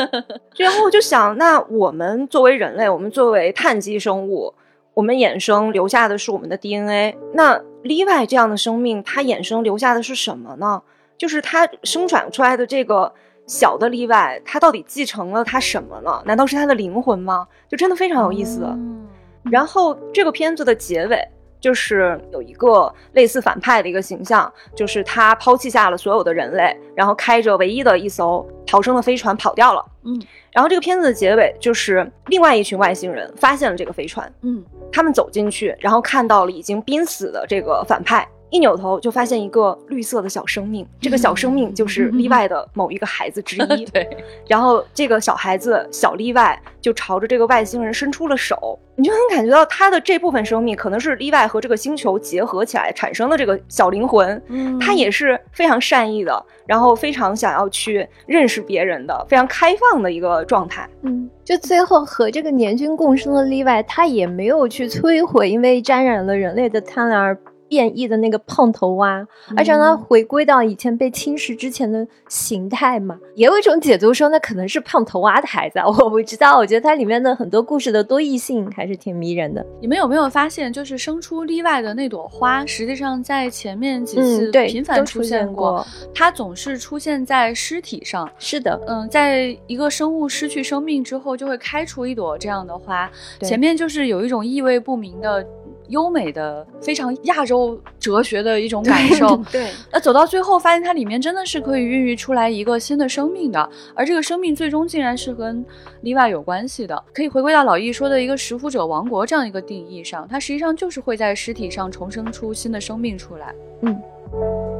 [0.56, 4.54] 然后我就想，那我们作为人类，我们作为碳基生物，
[4.94, 7.16] 我们衍生留下的是我们的 DNA。
[7.34, 10.82] 那 Levi 这样的生命，它衍生留下的是什么呢？
[11.18, 13.12] 就是他生产出来的这个
[13.46, 16.22] 小的 Levi，它到底继承了他什么呢？
[16.24, 17.46] 难道是他的灵魂吗？
[17.68, 18.62] 就真的非常有意思。
[18.64, 19.08] 嗯
[19.48, 21.16] 然后这个片子的结尾
[21.60, 29.84] 就是有一个类似反派的一个形象，就是他抛弃下了所有的人类，然后开着唯一的一艘逃生的飞船跑掉了。
[30.02, 38.26] 嗯，然后这个片子的结尾就是另外一群外星人发现了这个飞船，嗯他们走进去，然后看到了已经濒死的这个反派。
[38.50, 43.84] 一扭头就发现一个绿色的小生命，这个小生命就是例外的某一个孩子之一。
[43.92, 44.08] 对，
[44.46, 60.88] 然后这个小孩子小例外就朝着这个外星人伸出了手，你就能感觉到他的这部分生命可能是例外和这个星球结合起来产生的这个小灵魂，嗯他也是非常善意的，然后非常想要去认识别人的，非常开放的一个状态。
[61.02, 67.36] 嗯，就最后和这个年菌共生的例外，他也没有去摧毁因为沾染了人类的贪婪而
[67.68, 69.26] 变异的那个胖头蛙，
[69.56, 73.18] 而且让它回归到以前被侵蚀之前的形态嘛。
[73.34, 76.56] 也有一种解读说，那可能是胖头蛙的孩子啊， 我不知道。
[76.58, 79.64] 我觉得它里面的很多故事的多异性还是挺迷人的。
[79.80, 85.86] 你们有没有发现，就是生出例外的那朵花，实际上在前面几次频繁出现过。
[86.14, 88.28] 它总是出现在尸体上。
[88.38, 95.46] 是的，嗯，在一个生物失去生命之后，就会开出一朵这样的花，前面就是有一种意味不明的
[95.88, 99.36] 优美的、非常亚洲哲学的一种感受。
[99.52, 105.64] 对，那走到最后，发现它里面真的是可以孕育出来一个新的生命的，而这个生命最终竟然是跟
[106.02, 107.02] 例外有关系的。
[107.12, 113.54] 可以回归到老易说的一个食腐者王国这样一个定义上，它实际上就是会在尸体上重生出新的生命出来。
[113.82, 114.75] 嗯。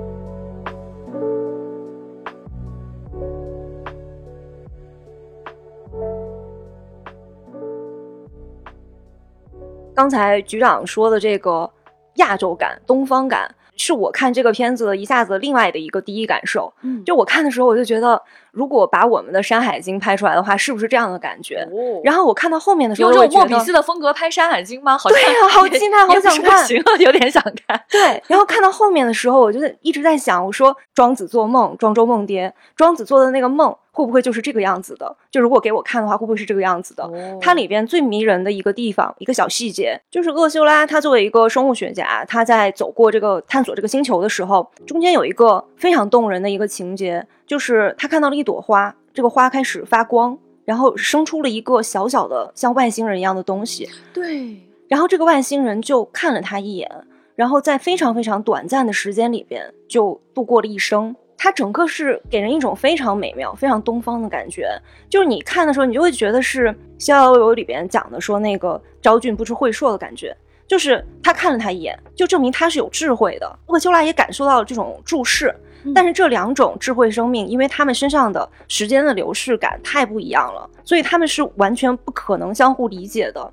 [9.96, 11.68] 刚才局长说的这个
[12.16, 16.70] 亚洲感、东方感，是我看这个片子的一下子另外的一个第一感受。
[16.82, 18.20] 嗯，就我看的时候，我就觉得，
[18.56, 21.56] 如果把我们的《山海经》拍出来的话，是不是这样的感觉？
[21.70, 24.96] 哦然后我看到后面的时候，用这我觉得种莫比斯的风格拍《山海经》吗？
[24.96, 27.78] 好像对啊 好期待好想看行， 有点想看。
[27.90, 35.14] 对，然后看到后面的时候，我就一直在想，我说庄子做梦，庄周梦蝶，庄子做的那个梦会不会就是这个样子的？
[35.30, 37.04] 就如果给我看的话，会不会是这个样子的？
[37.04, 54.56] 哦它里边最迷人的一个地方，一个小细节，就是厄修拉他作为一个生物学家，他在走过这个探索这个星球的时候，中间有一个非常动人的一个情节，就是他看到了一朵花，这个花开始发光，然后生出了一个小小的像外星人一样的东西，对，
[54.88, 56.90] 然后这个外星人就看了他一眼，
[57.34, 61.14] 然后在非常非常短暂的时间里边就度过了一生。
[61.38, 64.70] 它整个是给人一种非常美妙、非常东方的感觉，
[65.06, 70.34] 就是你看的时候，你就会觉得是《逍遥游》里边讲的说那个昭君不知晦硕的感觉，
[70.66, 73.58] 就是他看了他一眼，就证明他是有智慧的。
[73.66, 75.54] 厄修拉也感受到了这种注视，
[75.94, 83.52] 但是这两种智慧生命，因为他们身上的时间的流逝感太不一样了，所以他们是完全不可能相互理解的。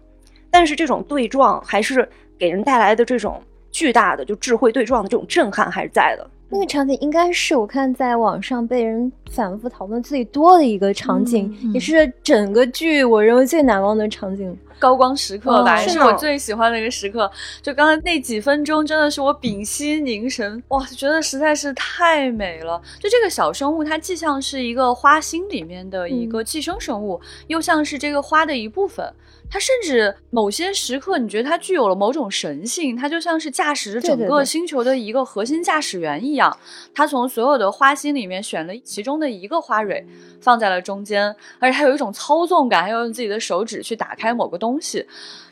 [0.50, 6.30] 但是这种对撞还是给人带来的这种巨大的就智慧对撞的这种震撼还是在的。
[6.54, 14.56] 那个场景应该是我看在网上被人反复讨论最多的一个场景，嗯嗯也是整个剧我认为最难忘的场景。
[14.78, 17.30] 高光时刻吧，是我最喜欢的一个时刻。
[17.62, 22.80] 就刚才那几分钟，真的是我屏息凝神，哇，觉得实在是太美了。
[23.00, 29.12] 就这个小生物，它既像是一个花心里面的一个寄生生物，又像是这个花的一部分。
[29.54, 36.58] 它甚至某些时刻，你觉得它具有了某种神性，它就像是驾驶着整个星球的一个核心驾驶员一样。
[36.92, 40.04] 它从所有的花心里面选了其中的一个花蕊，
[40.42, 41.28] 放在了中间，
[41.60, 45.06] 而且它有一种操纵感，还要用自己的手指去打开某个东西。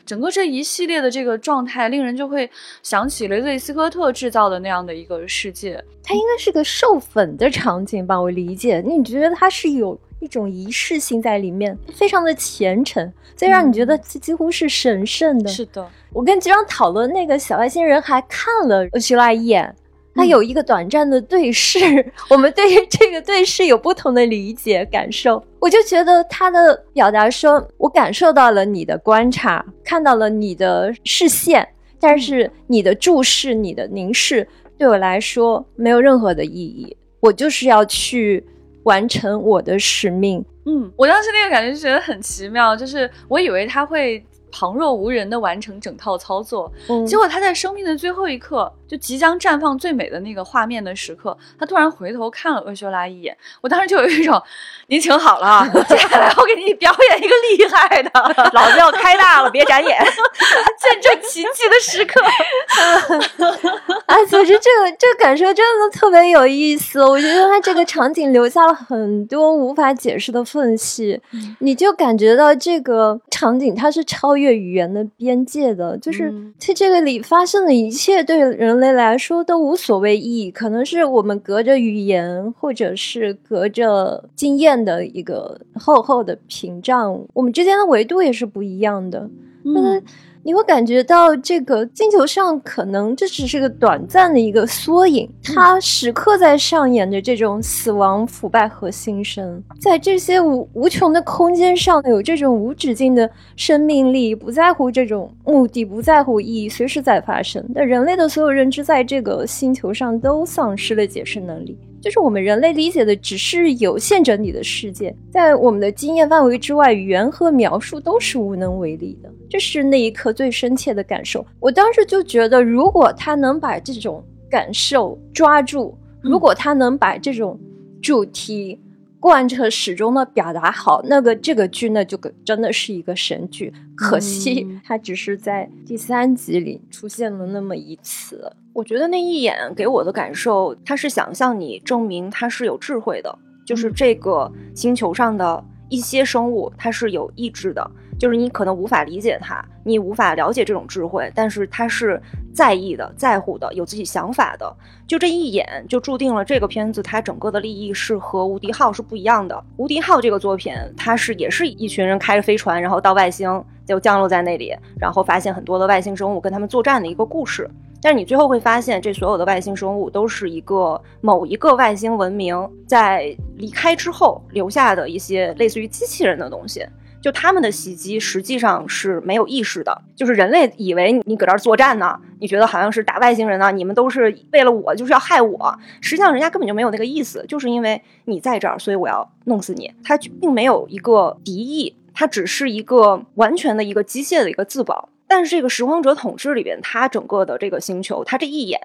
[0.04, 2.50] 整个这一系列的这个状态，令人就会
[2.82, 5.80] 想起雷德利·斯科特制造的那样的一个世界。
[6.02, 8.82] 它应该是个授粉的场景吧，我理解。
[8.84, 15.50] 你觉得它是有一种仪式性在里面，非常的虔诚，所以让你觉得这几乎是神圣的。
[15.50, 19.74] 是的，我跟局长讨论那个小外星人，还看了厄修拉一眼，
[20.14, 21.80] 他有一个短暂的对视，
[22.30, 25.42] 我们对于这个对视有不同的理解感受。
[25.58, 34.46] 我就觉得他的表达说，我感受到了你的观察，看到了你的视线，但是你的注视、你的凝视，
[34.78, 36.96] 对我来说没有任何的意义。
[37.18, 38.44] 我就是要去
[38.84, 40.44] 完成我的使命。
[40.64, 54.40] 嗯，我当时那个感觉就觉得很奇妙，就是我以为他会旁若无人的完成整套操作，嗯结果他在生命的最后一刻，就即将绽放最美的那个画面的时刻，他突然回头看了厄修拉一眼，我当时就有一种，
[54.86, 58.10] 您请好了啊，接下来我给你表演一个厉害的，
[58.52, 59.98] 老子要开大了，别眨眼。
[60.82, 62.20] 见证奇迹的时刻。
[64.06, 67.02] 啊，总之这个这个感受真的特别有意思。
[67.04, 71.20] 我觉得他这个场景留下了很多无法解释的缝隙，
[71.60, 89.28] 你就感觉到这个场景它是超越语言的边界的，就是嗯在这个里发生的一切对人类来说都无所谓意义，可能是我们隔着语言或者是隔着经验的一个厚厚的屏障，我们之间的维度也是不一样的。
[89.64, 90.00] 嗯，
[90.44, 107.64] 你会感觉到这个星球上可能这只是个短暂的一个缩影，它时刻在上演着这种死亡、腐败和新生，在这些无无穷的空间上有这种无止境的生命力，不在乎这种目的，不在乎意义，随时在发生。
[107.72, 111.78] 但人类的所有认知在这个星球上都丧失了解释能力。
[112.02, 119.30] 就是我们人类理解的只是有限整体的世界，在我们的经验范围之外，语言和描述都是无能为力的。
[119.48, 121.46] 这是那一刻最深切的感受。
[121.60, 127.56] 我当时就觉得，如果他能把这种感受抓住，如果他能把这种
[128.02, 128.80] 主题
[129.22, 133.72] 贯彻始终的表达好，那个这个剧呢就个真的是一个神剧。
[133.94, 138.52] 可惜嗯它只是在第三集里出现了那么一次。
[138.72, 147.88] 我觉得那一眼给我的感受，他是想向你证明他是有智慧的，就是这个星球上的一些生物，它是有意志的。
[148.22, 152.22] 就是你可能无法理解他，你无法了解这种智慧，但是他是
[152.54, 154.76] 在意的、在乎的、有自己想法的。
[155.08, 159.56] 就这一眼，就注定了这个片子它整个的利益是和《无敌号》是不一样的。
[159.76, 167.68] 《无敌号》这个作品，它是也是一群人开着飞船，然后到外星就降落在那里，然后发现很多的外星生物，跟他们作战的一个故事。
[168.00, 172.56] 但是你最后会发现，这所有的外星生物都是一个某一个外星文明
[172.86, 176.86] 在离开之后留下的一些类似于机器人的东西。
[177.22, 185.78] 就他们的袭击实际上是没有意识的，就是人类以为你搁这儿作战呢，你觉得好像是打外星人呢，你们都是为了我，就是要害我。
[186.00, 189.90] 实际上人家根本就没有那个意思，就是因为你在这儿，所以我要弄死你。
[190.02, 195.08] 他并没有一个敌意，他只是一个完全的一个机械的一个自保。
[195.28, 198.78] 但是这个拾荒者统治里边，它整个的这个星球，它这一眼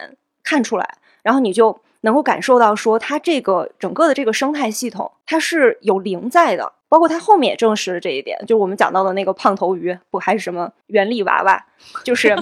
[0.44, 6.72] 看出来，然后你就能够感受到说，它这个整个的这个生态系统，它是有灵在的。
[6.90, 11.62] 包括它后面也证实了这一点，就是我们讲到的那个胖头鱼，不还是什么原力娃娃，
[12.02, 12.34] 就是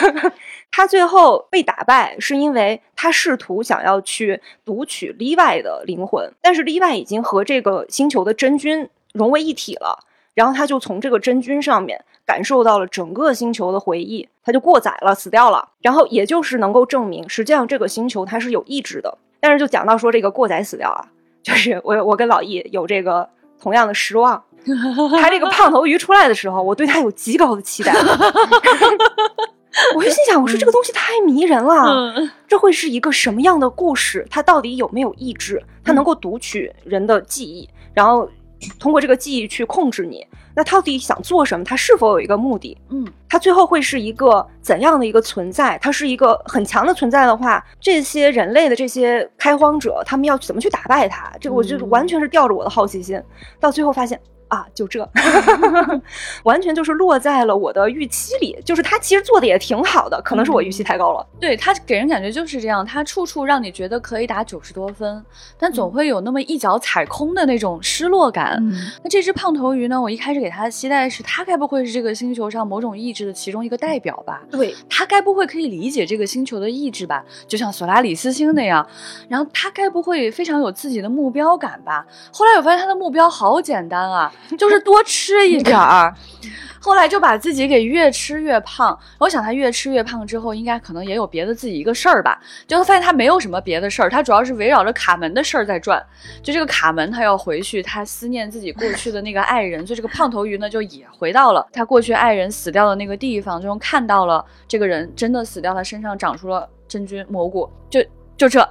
[0.70, 12.04] 他最后被打败，是因为他试图想要去读取例外的灵魂，但是例外已经和这个星球的真菌融为一体了，然后他就从这个真菌上面。
[12.28, 15.66] 感受到了整个星球的回忆，它就过载了，死掉了。
[15.80, 19.16] 然后也就是能够证明，实际上这个星球它是有意志的。
[19.40, 21.08] 但是就讲到说这个过载死掉啊，
[21.42, 23.26] 就是我我跟老易有这个
[23.58, 24.44] 同样的失望。
[25.18, 27.94] 他这个 胖头鱼出来的时候，我对他有极高的期待。
[29.96, 32.14] 我就心想，我说这个东西太迷人了，
[32.46, 34.26] 这会是一个什么样的故事？
[34.30, 35.62] 它到底有没有意志？
[35.82, 38.28] 它能够读取人的记忆，然后。
[38.80, 40.26] 通过这个记忆去控制你，
[40.58, 41.64] 那到底想做什么？
[41.64, 42.76] 他是否有一个目的？
[42.88, 45.78] 嗯，他最后会是一个怎样的一个存在？
[45.78, 51.32] 他是一个很强的存在的话，这些人类的这些开荒者，他们要怎么去打败他？
[51.40, 53.22] 这个我就完全是吊着我的好奇心，
[53.60, 54.20] 到最后发现。
[54.48, 55.08] 啊，就这，
[56.44, 58.58] 完全就是落在了我的预期里。
[58.64, 61.26] 就是他其实做的也挺好的，可能是我预期太高了。
[61.38, 65.24] 对他给人感觉就是这样，他处处让你觉得可以打九十多分，
[65.58, 68.58] 但总会有那么一脚踩空的那种失落感。
[69.02, 70.00] 那这只胖头鱼呢？
[70.00, 74.42] 我一开始给他的期待是，他该不会是这个星球上某种意志的其中一个代表吧？
[74.50, 77.24] 对，他该不会可以理解这个星球的意志吧？
[77.46, 78.86] 就像索拉里斯星那样。
[79.28, 82.06] 然后他该不会非常有自己的目标感吧？
[82.32, 84.32] 后来我发现他的目标好简单啊。
[84.56, 86.14] 就是多吃一点儿，
[86.80, 88.98] 后来就把自己给越吃越胖。
[89.18, 92.40] 我想他越吃越胖之后，应该可能也有别的自己一个事儿吧。
[92.66, 96.02] 就发现他没有什么别的事儿，他主要是围绕着卡门的事儿在转。
[96.42, 108.02] 就这个卡门，他要回去，他思念自己过去的那个爱人，所以这个胖头鱼呢，就也回到了他过去爱人死掉的那个地方，就看到了这个人真的死掉，他身上长出了真菌蘑菇，就
[108.36, 108.66] 就这。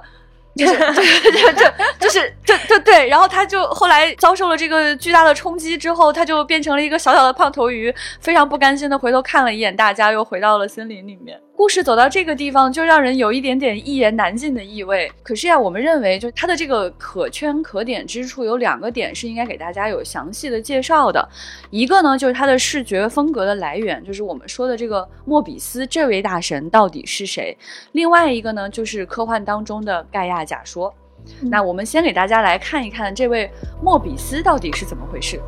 [0.66, 1.64] 就是，就就就
[2.00, 11.38] 就是，就就对，然后他就后来遭受了这个巨大的冲击之后，他就变成了一个小小的胖头鱼，非常不甘心的回头看了一眼大家，又回到了森林里面。
[11.58, 15.10] 故事走到这个地方，就让人有一点点一言难尽的意味。
[15.24, 21.28] 可是呀，我们认为，就它的这个可圈可点之处有两个点是应该给大家有详细的介绍的。
[21.70, 27.58] 一个呢，就是它的视觉风格的来源，就是我们说的这个莫比斯这位大神到底是谁。
[27.90, 30.94] 另外一个呢，就是科幻当中的盖亚假说。
[31.40, 33.50] 那我们先给大家来看一看这位
[33.82, 35.40] 莫比斯到底是怎么回事。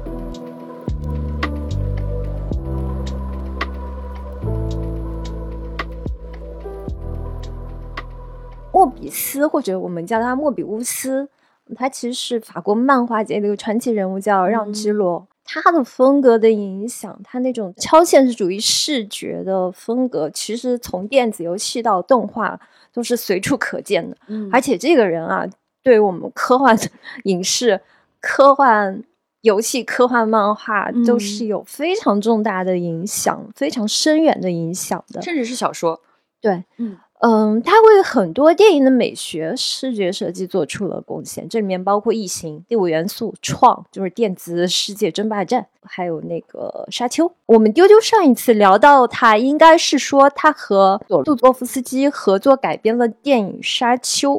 [8.72, 11.28] 莫比斯，或者我们叫他莫比乌斯，
[11.76, 15.26] 他其实是法国漫画界的一个传奇人物，叫让基罗。
[15.44, 22.60] 他的风格的影响，他那种超现实主义视觉的风格，其实从电子游戏到动画
[22.92, 24.16] 都是随处可见的。
[24.28, 25.44] 嗯，而且这个人啊，
[25.82, 26.78] 对我们科幻
[27.24, 27.80] 影视、
[28.20, 29.02] 科幻
[29.40, 36.00] 游戏、科幻漫画都是有非常重大的影响，非常深远的影响的，甚至是小说。
[36.40, 36.96] 对，嗯。
[37.20, 47.26] 嗯，他为很多电影的美学视觉设计做出了贡献，这里面包括《异形》《第五元素》《创》，就是电子世界争霸战，还有那个《沙丘》。
[47.44, 54.36] 我们丢丢上一次聊到他，应该是说他和杜多夫斯基合作改编了电影《沙丘》，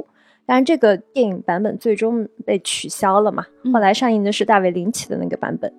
[0.48, 3.46] 但是这个电影版本最终被取消了嘛。
[3.72, 5.72] 后来上映的是大卫林奇的那个版本。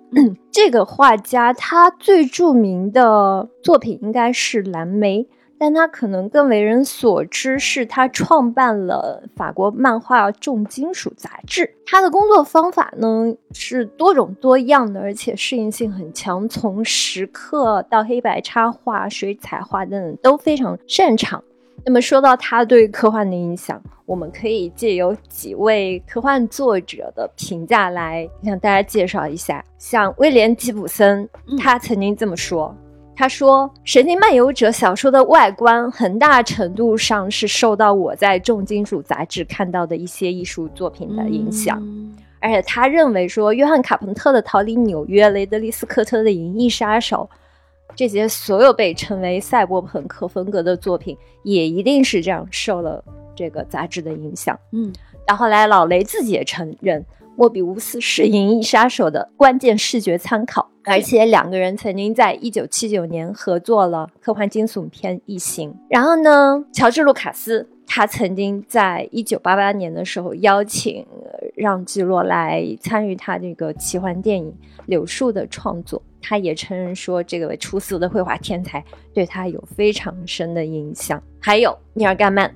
[0.53, 5.23] 这个画家他最著名的作品应该是《蓝莓》。
[5.63, 11.73] 但他可能更为人所知，是他创办了法国漫画重金属杂志。
[11.85, 21.41] 他的工作方法呢是多种多样的，而且适应性很强，从石刻到黑白插画、水彩画等等都非常擅长。
[21.85, 29.63] 那么说到他对科幻的影响，我们可以借由几位科幻作者的评价来向大家介绍一下。
[29.77, 32.75] 像威廉·吉普森，他曾经这么说
[33.15, 41.81] ：“他说，《神经漫游者》小说的外观很大程度上是受到我在重金属杂志看到的一些艺术作品的影响。”
[42.41, 47.29] 而且他认为说，约翰·卡彭特的《逃离纽约》、雷德利·斯科特的《银翼杀手》。
[47.95, 53.03] 这些所有被称为赛博朋克风格的作品，也一定是这样受了
[53.35, 54.59] 这个杂志的影响。
[54.71, 54.91] 嗯，
[55.27, 57.05] 然后来老雷自己也承认，
[57.35, 65.71] 莫比乌斯是《银翼杀手》的关键视觉参考，而且两个人曾经在一九七九年合作了科幻惊悚片《异形》。
[65.89, 71.05] 然后呢，乔治·卢卡斯他曾经在一九八八年的时候邀请
[71.55, 74.49] 让基洛来参与他这个奇幻电影
[74.85, 76.01] 《柳树》的创作。
[76.21, 78.81] 他也承认说，这个出色的绘画天才
[79.13, 81.21] 对他有非常深的影响。
[81.39, 82.49] 还有尼尔盖曼，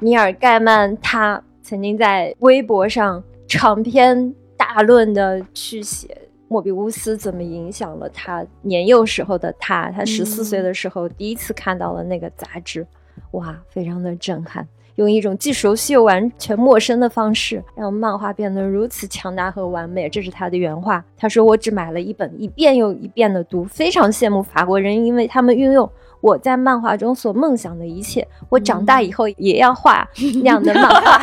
[0.00, 6.16] 尼尔盖曼他曾经在微博上长篇大论的去写
[6.48, 9.90] 莫比乌斯怎么影响了他年幼时候的他。
[9.90, 12.86] 他十四岁的时候第一次看到了那个杂志，
[13.32, 14.66] 哇，非常的震撼。
[14.96, 20.08] 用一种既熟悉又完全陌生的方式，让漫画变得如此强大和完美。
[20.08, 21.04] 这是他的原话。
[21.16, 25.90] 他说：“我只买了一本，一遍又一遍的读，非常羡慕法国人，因为他们运用
[26.24, 28.26] 我在漫画中所梦想的一切。
[28.48, 30.08] 我长大以后也要画
[30.42, 31.18] 那样的漫画。”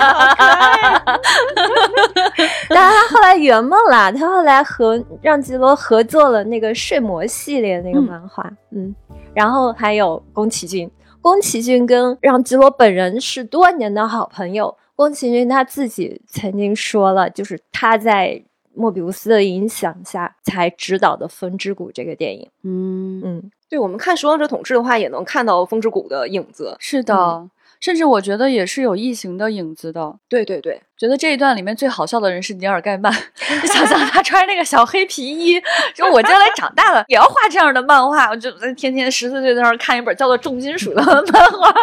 [2.69, 4.13] 但是，他后来圆梦了。
[4.13, 8.47] 他后来和让吉罗合作了那个睡魔系列那个漫画。
[8.69, 8.93] 嗯，
[9.33, 10.87] 然后还有宫崎骏。
[11.19, 14.77] 宫崎骏跟让吉罗本人是多年的好朋友。
[14.95, 18.43] 宫崎骏他自己曾经说了，就是他在
[18.73, 22.49] 莫比乌斯的影响下才执导的《风之谷》这个电影。
[22.63, 26.75] 嗯嗯，对，我们看《守望者统治》的话，也能看到《风之谷》的影子。
[26.79, 27.49] 是的，
[27.79, 30.19] 甚至我觉得也是有异形的影子的。
[30.29, 30.81] 对对对。
[31.01, 33.11] 觉得这一段里面最好笑的人是尼尔盖曼，
[33.63, 35.59] 你想象他穿那个小黑皮衣，
[35.95, 41.01] 说我将来长大了也要画这样的漫画，我就天天十四岁在那儿看一本叫做《重金属》的
[41.33, 41.73] 漫画，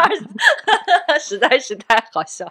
[1.18, 2.46] 实在是太好笑。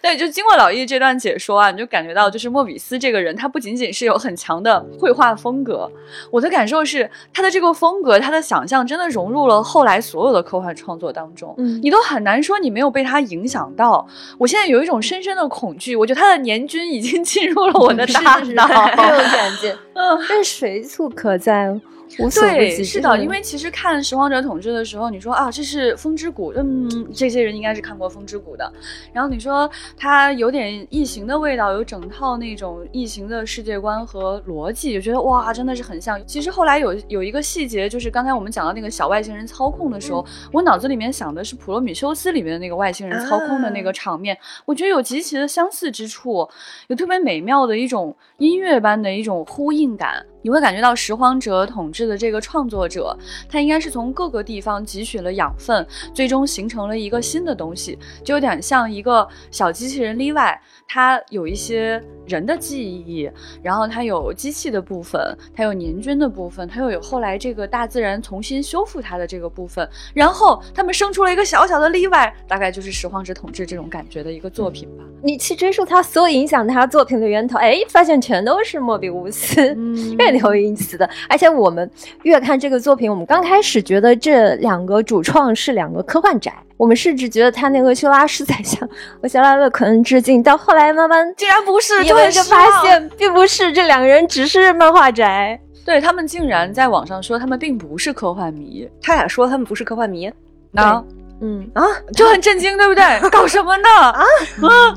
[0.00, 5.90] 对，就经过老易这段解说啊，你就感觉到就是莫比斯这个人，他不仅仅是有很强的绘画风格，
[6.30, 14.06] 我的感受是他的这个风格，他的想象真的融入了后来所有的科幻创作当中，嗯，你都很难说你没有被他影响到。
[14.38, 15.96] 我现在有一种深深的恐惧。
[16.03, 21.74] 我觉得他的年均已经进入了我的大脑，很有感觉， 嗯，但随处可在。
[22.16, 28.72] 对，是的，因为其实看《拾荒者统治》的时候，你说啊，这是《风之谷》，嗯，这些人应该是看过《风之谷》的。
[29.12, 36.24] 然后你说它有点异形的味道，有整套那种异形的世界观和逻辑，就觉得哇，真的是很像。
[36.26, 46.48] 其实后来有有一个细节，就是刚才我们讲到那个小外星人操控的时候，我脑子里面想的是《普罗米修斯》里面的那个外星人操控的那个场面，我觉得有极其的相似之处，
[46.88, 50.24] 有特别美妙的一种音乐般的一种呼应感。
[50.44, 53.16] 你会感觉到《拾荒者统治》的这个创作者，
[53.48, 60.60] 他应该是从各个地方汲取了养分，最终形成了一个新的东西，就有点像一个小机器人例外。
[60.86, 63.30] 他有一些人的记忆，
[63.62, 65.20] 然后它有机器的部分，
[65.54, 75.04] 它有年均的部分，它又有后来这个大自然重新修复它的这个部分，然后他们生出了一个小小的例外，大概就是《拾荒者统治》这种感觉的一个作品吧。
[75.22, 81.08] 你去追溯他所有影响他作品的源头，哎，发现全都是莫比乌斯， 嗯，挺有意思的。
[81.28, 81.90] 而且我们
[82.22, 86.52] 越看这个作品，我们刚开始觉得这两个主创是两个科幻宅。
[86.76, 88.86] 我们甚至觉得他那个修拉是在向
[89.22, 100.26] 厄修拉勒可能致敬，到后来慢慢竟然不是，就发现并不是这两个人只是漫画宅，对他们竟然在网上说他们并不是科幻迷，他俩说他们不是科幻迷，
[100.74, 101.02] 啊，
[101.40, 101.68] 嗯。
[101.74, 101.82] 啊，
[102.14, 103.04] 就很震惊，对不对？
[103.30, 103.88] 搞什么呢？
[103.88, 104.22] 啊？
[104.62, 104.94] 啊！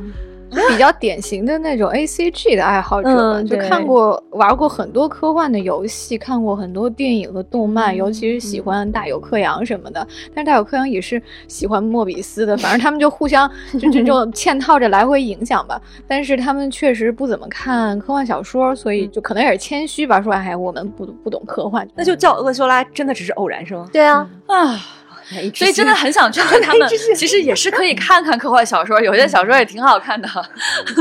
[0.49, 10.05] 比较典型的那种 A C G 的爱好者，就看过玩过很多科幻的游戏，看过很多电影和动漫，尤其是喜欢大友克洋什么的。
[10.33, 15.81] 但是大友克洋也是喜欢莫比斯的， 反正他们就互相就这种嵌套着来回影响吧。
[16.07, 21.87] 但是他们确实不怎么看科幻小说，所以就可能也是谦虚吧，说哎我们不不懂科幻。
[21.95, 23.89] 那就叫厄修拉真的只是偶然是吗？
[23.91, 24.79] 对啊啊。
[25.53, 30.28] 所以真的很想劝劝他们， 其实也是可以看看科幻小说，有些小说也挺好看的。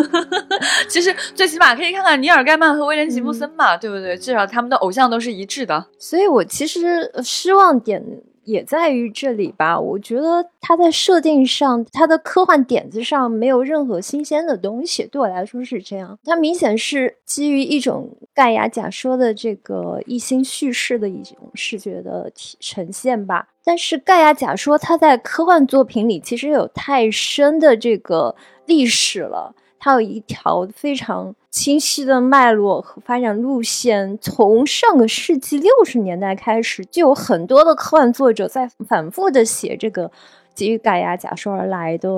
[0.88, 4.16] 其实最起码可以看看尼尔盖曼和威廉吉布森嘛，对不对？
[4.16, 5.86] 至少他们的偶像都是一致的。
[5.98, 8.02] 所以我其实失望点
[8.44, 9.78] 也在于这里吧。
[9.78, 16.18] 我觉得它在设定上，它的科幻点子上没有任何新鲜的东西，对我来说是这样。
[16.24, 23.48] 它明显是基于一种盖亚假说的这个一心叙事的一种视觉的体呈现吧。
[23.66, 29.56] 但是盖亚假说它在科幻作品里其实有太深的这个历史了。
[29.80, 40.10] 它有一条非常清晰的脉络和发展路线，从上个世纪六十年代开始，就有很多的科幻作者在反复的写这个
[40.54, 42.08] 基于盖亚假说而来的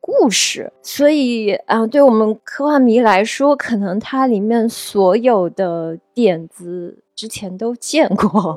[0.00, 0.72] 故事。
[0.82, 8.56] 所以啊，对我们科幻迷来说，可能它里面所有的点子之前都见过。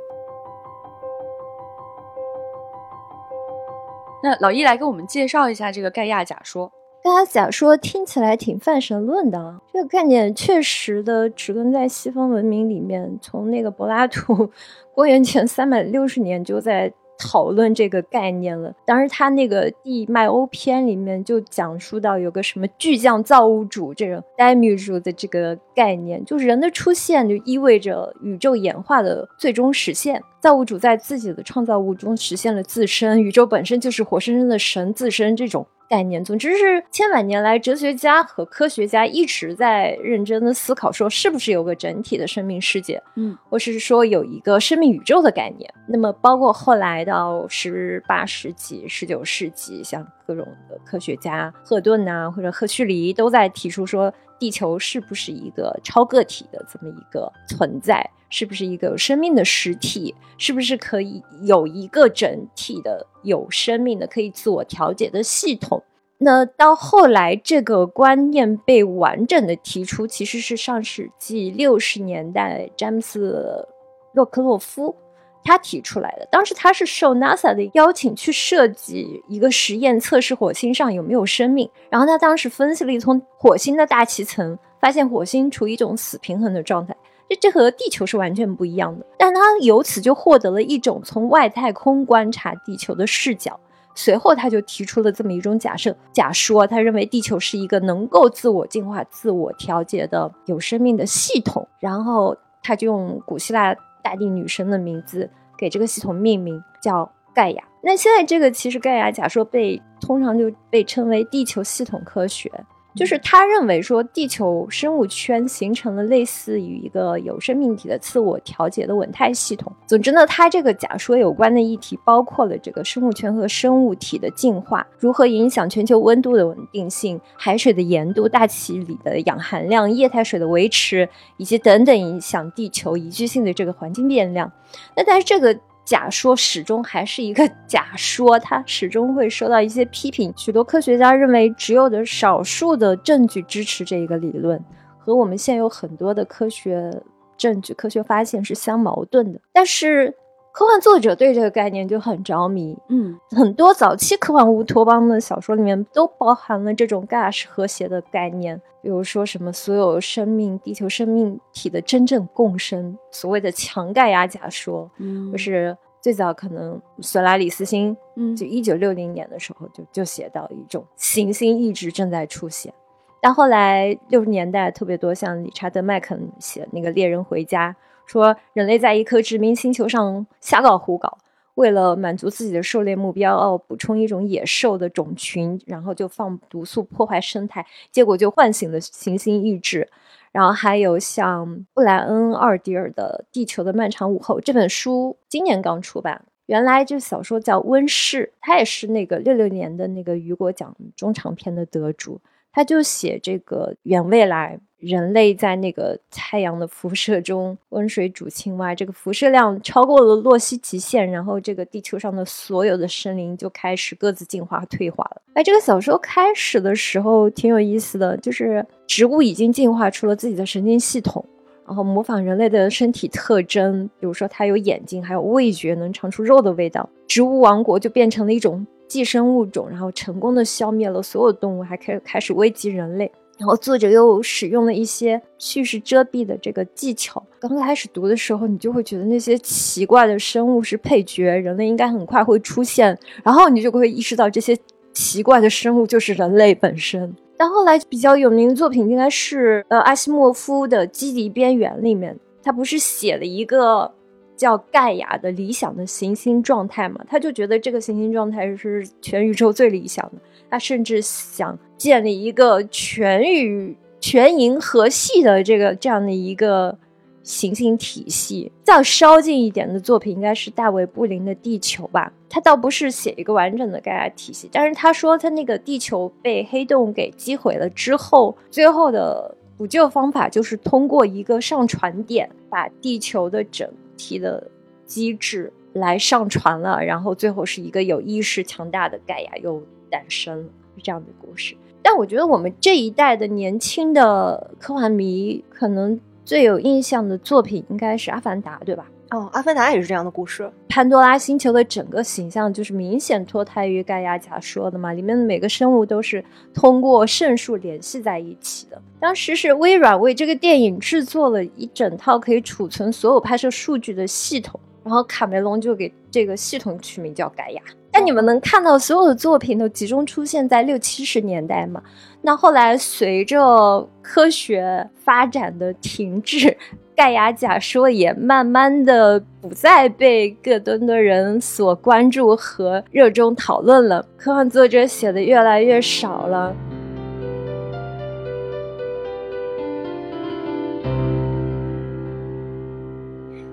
[4.23, 6.71] 那老易来给我们介绍一下这个盖亚假说。
[7.03, 13.19] 盖亚假说听起来挺泛神论的，这个概念确实的植根在西方文明里面。
[13.21, 14.49] 从那个柏拉图，
[14.95, 18.73] 公元前三百六十年就在讨论这个概念了。
[18.85, 30.21] 当时他那个《地脉欧篇》里面就讲述到有个什么巨匠造物主这种 demius 的这个概念，就是人的出现就意味着宇宙演化的最终实现。
[30.41, 35.65] 造物主在自己的创造物中实现了自身，宇宙本身就是活生生的神自身这种。
[35.93, 45.71] 概念，总之是千百年来，哲学家和科学家一直在认真的思考，说是不是有个整体的生命世界，嗯，或是说有一个生命宇宙的概念。
[45.87, 58.09] 那么，包括后来到十八世纪、十九世纪，像各种的科学家赫顿呐，或者赫胥黎都在提出说，地球是不是一个超个体的这么一个存在。
[58.35, 60.15] 是不是一个有生命的实体？
[60.39, 65.83] 是不是可以有一个整体的有生命的可以自我调节的系统？
[66.17, 73.67] 那到后来，这个观念被完整的提出，其实是上世纪六十年代詹姆斯
[74.15, 74.95] 洛克洛夫
[75.43, 76.27] 他提出来的。
[76.31, 81.69] 当时他是受 NASA 的邀请去设计一个实验，测试火星上有没有生命。
[81.89, 86.95] 然后他当时分析了一通火星的大气层，发现火星处于一种死平衡的状态。
[87.29, 93.59] 这这和地球是完全不一样的，但他由此就获得了一种从外太空观察地球的视角。
[93.95, 101.67] 随后，他就提出了这么一种假设假说，他认为地球是一个能够自我进化、自我调节的有生命的系统。
[101.79, 107.63] 然后，他就用古希腊大地女神的名字给这个系统命名，叫盖亚。
[107.81, 112.51] 那现在这个其实盖亚假说被通常就被称为地球系统科学。
[112.95, 119.71] 就是他认为说，地球生物圈形成了类似于一个有生命体的自我调节的稳态系统。
[119.87, 134.51] 总之呢，他这个假说有关的议题包括了这个生物圈和生物体的进化如何影响全球温度的稳定性、海水的盐度、大气里的氧含量、液态水的维持，以及等等影响地球宜居性的这个环境变量。
[134.95, 135.59] 那但是这个。
[135.85, 140.33] 假说始终还是一个 假说，它始终会受到一些批评。
[140.37, 144.63] 许多科学家认为，只有的少数的证据支持这一个理论，
[144.97, 147.01] 和我们现有很多的科学
[147.37, 149.39] 证据、科学发现是相矛盾的。
[149.51, 150.15] 但是，
[150.53, 152.77] 科幻作者对这个概念就很着迷。
[152.87, 172.71] 嗯，很多早期科幻乌托邦的小说里面都包含了这种盖亚式和谐的概念，比如说什么所有生命、地球生命体的真正共生，所谓的强盖亚假说，嗯，就是最早可能索拉里斯星，嗯，就一九六零年的时候就就写到一种行星一直正在出现，
[173.19, 177.75] 但后来六十年代特别多像理查德麦肯写那个猎人回家。
[178.05, 181.17] 说人类在一颗殖民星球上瞎搞胡搞，
[181.55, 189.89] 为了满足自己的狩猎目标，哦补充一种野兽的种群，然后就放毒素破坏生态，结果就唤醒了行星意志。
[190.31, 196.25] 然后还有像布莱恩·二迪尔的《地球的漫长午后》这本书，今年刚出版。
[196.47, 202.19] 原来这小说叫《温室》，他也是那个六六年的那个雨果奖中长篇的得主。
[202.51, 215.21] 他就写这个远未来，人类在那个太阳的辐射中温水煮青蛙，这个辐射量超过了洛希极限，然后这个地球上的所有的生灵就开始各自进化退化了。
[215.33, 221.25] 哎，这个小说开始的时候挺有意思的，就是植物已经进化出了自己的神经系统，
[221.65, 226.89] 然后模仿人类的身体特征，比如说它有眼睛，还有味觉，能尝出肉的味道。
[227.07, 228.65] 植物王国就变成了一种。
[228.85, 233.11] 寄生物种，然后成功的消灭了所有动物，还开开始危及人类。
[233.43, 237.21] 然后作者又使用了一些叙事遮蔽的这个技巧。
[237.41, 242.97] 刚开始读的时候，你就会觉得那些奇怪的生物是配角，人类应该很快会出现。
[243.21, 244.57] 然后你就会意识到这些
[244.93, 247.13] 奇怪的生物就是人类本身。
[247.35, 253.91] 但后来比较有名的作品应该是呃阿西莫夫的《基地边缘》里面，他不是写了一个。
[254.35, 260.13] 叫盖亚的理想的行星状态嘛，他就觉得这个行星状态是全宇宙最理想的。
[260.49, 266.77] 他甚至想建立一个全宇全银河系的这个这样的一个
[267.23, 268.51] 行星体系。
[268.63, 283.67] 再稍近一点的作品应该是大卫布林的《地球》吧，他倒不是写一个完整的盖亚体系，但是他说他那个地球被黑洞给击毁了之后，最后的补救方法就是通过一个上传点把地球的整。
[283.97, 284.49] 体的
[284.85, 291.55] 机制来上传了，然后最后是一个有意识强大的盖亚又诞生了，是这样的故事。
[291.81, 298.87] 但我觉得我们这一代的年轻的科幻迷，可能最有印象的作品应该是《阿凡达》，对吧？
[299.13, 300.51] 哦，《阿凡达》也是这样的故事。
[300.67, 308.81] 潘多拉星球的整个形象就是明显脱胎于盖亚假说的嘛，里面的每个生物都是通过圣树联系在一起的。
[308.99, 317.61] 当时是微软为这个电影制作了一整套可以储存所有拍摄数据的系统，然后卡梅隆就给这个系统取名叫盖亚。
[317.91, 321.79] 但你们能看到所有的作品都集中出现在六七十年代嘛？
[322.23, 326.57] 那后来随着科学发展的停滞。
[326.95, 336.55] 盖亚假说也慢慢的不再被各端的人所关注和热衷讨论了，科幻作者写的越来越少了。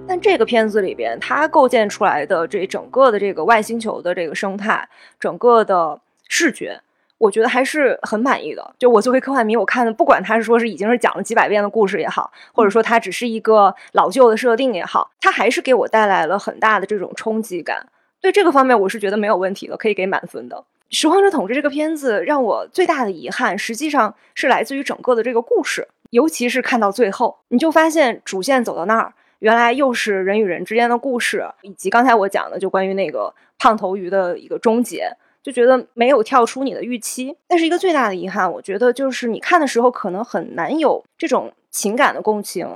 [0.06, 4.86] 但这个片子里边，它构建出来的这整个的这个外星球的这个生态，
[5.18, 6.78] 整个的视觉。
[7.20, 8.74] 我觉得还是很满意的。
[8.78, 17.86] 就我作为科幻迷，我看的不管他是说是已经是讲了几百遍的故事也好，或者说它只是一个老旧的设定也好，它还是给我带来了很大的这种冲击感。
[18.22, 20.56] 对这个方面，我是觉得没有问题的，可以给满分的。
[20.88, 35.14] 《拾荒者统治》这个片子让我最大的遗憾，实际上是来自于整个的这个故事，尤其是看到最后，你就发现主线走到那儿，原来又是人与人之间的故事，以及刚才我讲的就关于那个胖头鱼的一个终结。
[35.42, 42.66] 就觉得没有跳出你的预期，但是一个最大的遗憾，我觉得就是你看的时候可能很难有这种情感的共情，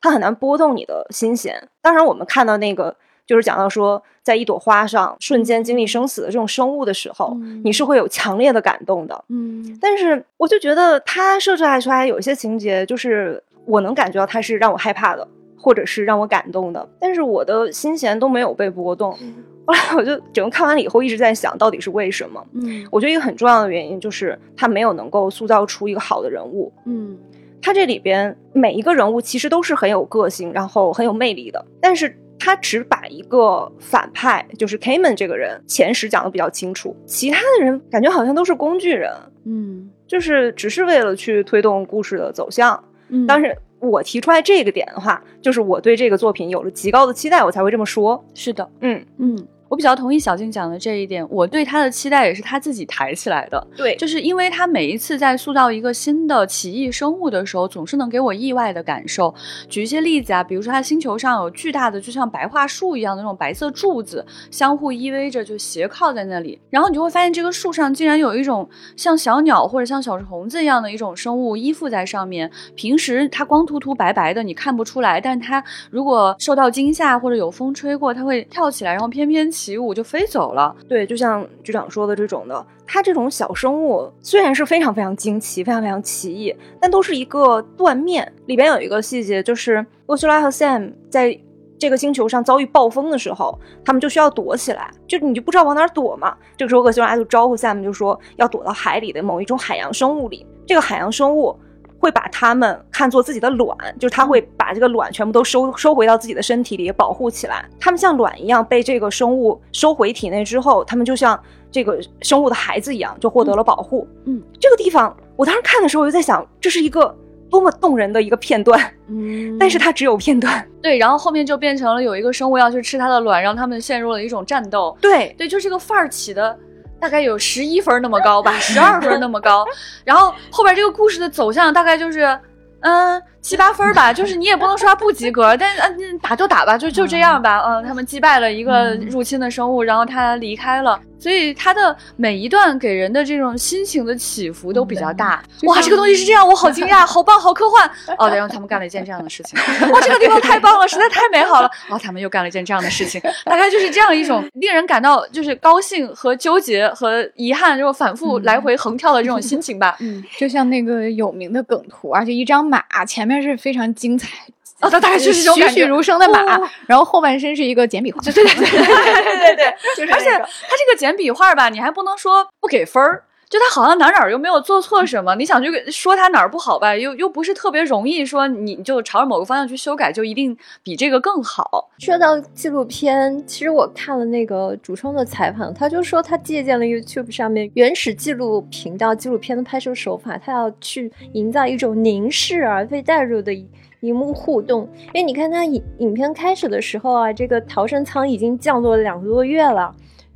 [0.00, 1.68] 它很难拨动你的心弦。
[1.82, 2.96] 当然，我们看到那个
[3.26, 9.24] 就是讲到说，在一朵花上瞬间经历生死的这种生物的时候，你是会有强烈的感动的。
[9.28, 15.26] 嗯，但是我就觉得它设置出来有一些情节，就是我能感觉到它是让我害怕的，
[15.58, 19.18] 或者是让我感动的，但是我的心弦都没有被波动。
[19.66, 22.44] 后来我就整个看完了以后，一直在想到底是为什么。
[22.52, 26.72] 嗯，我觉得一个很重要的原因就是他没有能够塑造出一个好的人物。
[26.86, 27.16] 嗯，
[27.62, 39.10] 他这里边每一个人物其实都是很有个性，然后很有魅力的，但是他只把一个反派，就是 Kamen 这个人前史讲的比较清楚，其他的人感觉好像都是工具人。
[39.46, 42.82] 嗯，就是只是为了去推动故事的走向。
[43.08, 48.22] 嗯，但是我提出来这个点的话，就是我对这个作品有了极高的期待，我才会这么说。
[48.34, 49.46] 是的，嗯嗯。
[49.74, 53.66] 我比较同意小静讲的这一点，我对他的期待也是他自己抬起来的。
[53.76, 59.34] 对，就是因为他每一次在塑造一个新的奇异生物的时候，总是能给我意外的感受。
[59.68, 72.48] 举一些例子啊，比如说他星球上有巨大的，就像白桦树一样的那种白色柱子，相互依偎着就斜靠在那里，然后你就会发现这个树上竟然有一种像小鸟或者像小虫子一样的一种生物依附在上面。
[72.76, 79.63] 平时它光秃秃白白的，你看不出来，但它如果受到惊吓或者有风吹过，它会跳起来，然后翩翩起。
[79.64, 80.74] 起舞就飞走了。
[80.88, 88.30] 对，就像局长说的这种的，它这种小生物虽然是非常非常惊奇、非常非常奇异，但都是一个断面。
[88.46, 91.38] 里边有一个细节，就是厄修拉和 Sam 在
[91.78, 96.36] 这个星球上遭遇暴风的时候，他们就需要躲起来，就你就不知道往哪躲嘛。
[96.56, 100.46] 这个时候厄修拉就招呼 Sam，就说要躲到海里的某一种海洋生物里。
[100.66, 101.58] 这个海洋生物。
[102.04, 107.64] 会把它们看作自己的卵，就是他会把这个卵全部都收收回到自己的身体里保护起来。
[107.80, 114.06] 它们像卵一样被这个生物收回体内之后，它们就像这个生物的孩子一样，就获得了保护。
[114.26, 117.16] 嗯，这个地方我当时看的时候，我就在想，这是一个
[117.48, 118.78] 多么动人的一个片段。
[119.08, 120.62] 嗯，但是它只有片段。
[120.82, 124.94] 对，然后后面就变成了有一个生物要去吃它的卵，让他们陷入了一种战斗。
[125.00, 126.58] 对，对，就这个范儿起的。
[127.04, 129.62] 大概有十一分那么高吧，十二分那么高。
[130.04, 132.40] 然后后边这个故事的走向大概就是，
[132.80, 134.10] 嗯，七八分吧。
[134.14, 137.62] 就是你也不能说他不及格，但嗯，打就打吧，就就这样吧。
[137.64, 140.98] 嗯，他们击败了一个入侵的生物，然后他离开了。
[141.16, 145.42] 所以他的每一段给人的这种心情的起伏都比较大。
[145.62, 147.90] 哇，这个东西是这样，我好惊讶， 好棒，好科幻。
[148.18, 149.58] 哦，然后他们干了一件这样的事情。
[149.90, 151.70] 哇，这个地方太棒了，实在太美好了。
[151.88, 153.18] 哦，他们又干了一件这样的事情。
[153.44, 159.96] 大概就是这样一种令人感到就是高兴和纠结和遗憾，这种反复来回横跳的这种心情吧。
[160.00, 164.28] 嗯，就像那个有名的梗图，而且一张马前面是非常精彩。
[164.80, 168.20] 哦，大概就是这种栩栩如生的马，然后后半身是一个简笔画。
[168.20, 173.22] 对对对对对对，就是而且它这个简笔画吧，你还不能说不给分儿。
[173.48, 181.90] 就他好像哪哪又没有做错什么，你想去说他哪儿不好吧，又又不是特别容易说，你就朝着某个方向去修改，就一定比这个更好。
[181.98, 193.52] 说到纪录片，其实我看了那个主创的采访，他就说他借鉴了 YouTube 上面原始纪录频道纪录片的拍摄手法，他要去营造一种凝视而非代入的
[194.00, 194.88] 荧幕互动。
[195.12, 199.94] 因为你看他影影片开始的时候啊，这个逃生舱已经降落两个多月了。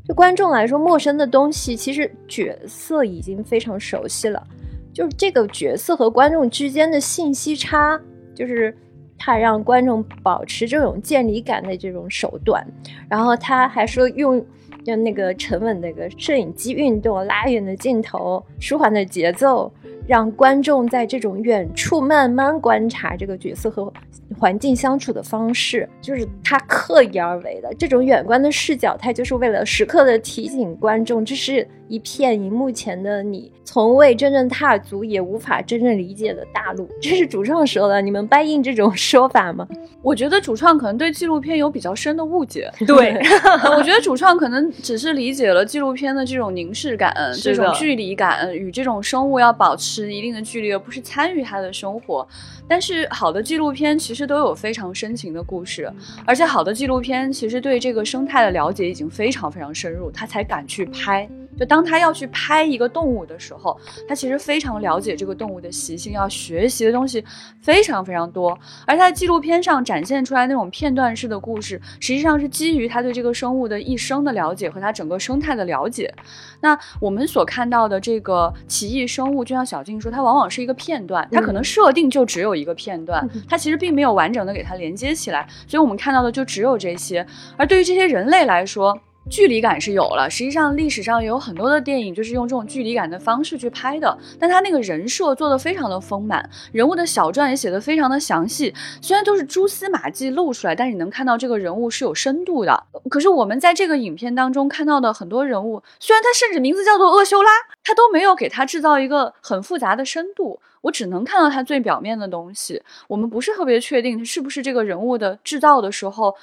[0.08, 4.42] 对观众来说，陌生的东西其实角色已经非常熟悉了。
[4.90, 8.00] 就是这个角色和观众之间的信息差，
[8.34, 8.74] 就是
[9.18, 12.66] 他让观众保持这种见离感的这种手段。
[13.06, 14.42] 然后他还说用
[14.86, 19.70] 用那个沉稳的个摄影机运动、拉远的镜头、舒缓的节奏，
[20.08, 23.92] 让观众在这种远处慢慢观察这个角色和。
[24.38, 36.86] 环境相处的方式，就是他刻意而为的这种远观的视角，他就是为了时刻的提醒观众，这是一片荧幕前的你从未真正踏足，也无法真正理解的大陆。
[37.00, 39.66] 这是主创说的，你们掰硬这种 说法吗？
[40.02, 42.70] 我觉得主创可能对纪录片有比较深的误解。
[42.86, 43.18] 对，
[43.78, 52.26] 我觉得主创可能只是理解了纪录片的这种凝视感、这种距离感，与这种生物要保持一定的距离，而不是参与他的生活。
[52.68, 55.90] 但是好的纪录片其实都有非常深情的故事，
[56.24, 61.28] 而且好的纪录片其实对这个生态的了解已经非常非常深入，他才敢去拍。
[61.58, 63.78] 就当他要去拍一个动物的时候，
[64.08, 67.24] 他其实非常了解这个动物的习性，要学习的东西
[67.60, 68.56] 非常非常多。
[68.86, 76.12] 而在纪录片上展现出来那种片段式的故事，实际上是基于他对这个生物的一生的了解和他整个生态的了解。
[76.60, 87.26] 那我们所看到的这个奇异生物，就像小静说，它往往是一个片段，它可能设定就只有一个片段，它其实并没有完整的给它连接起来，所以我们看到的就只有这些。
[87.56, 88.98] 而对于这些人类来说，
[89.30, 102.84] 距离感是有了，实际上历史上也有很多的电影就是用这种距离感的方式去拍的，但他那个人设做的非常的丰满，人物的小传也写的非常的详细，虽然都是蛛丝马迹露出来，但是你能看到这个人物是有深度的。
[103.10, 107.50] 可是我们在这个影片当中看到的很多人物，虽然他甚至名字叫做厄修拉，
[107.84, 116.34] 他都没有给他制造一个很复杂的深度，我只能看到他最表面的东西，我们不是特别确定是不是这个人物的制造的时候。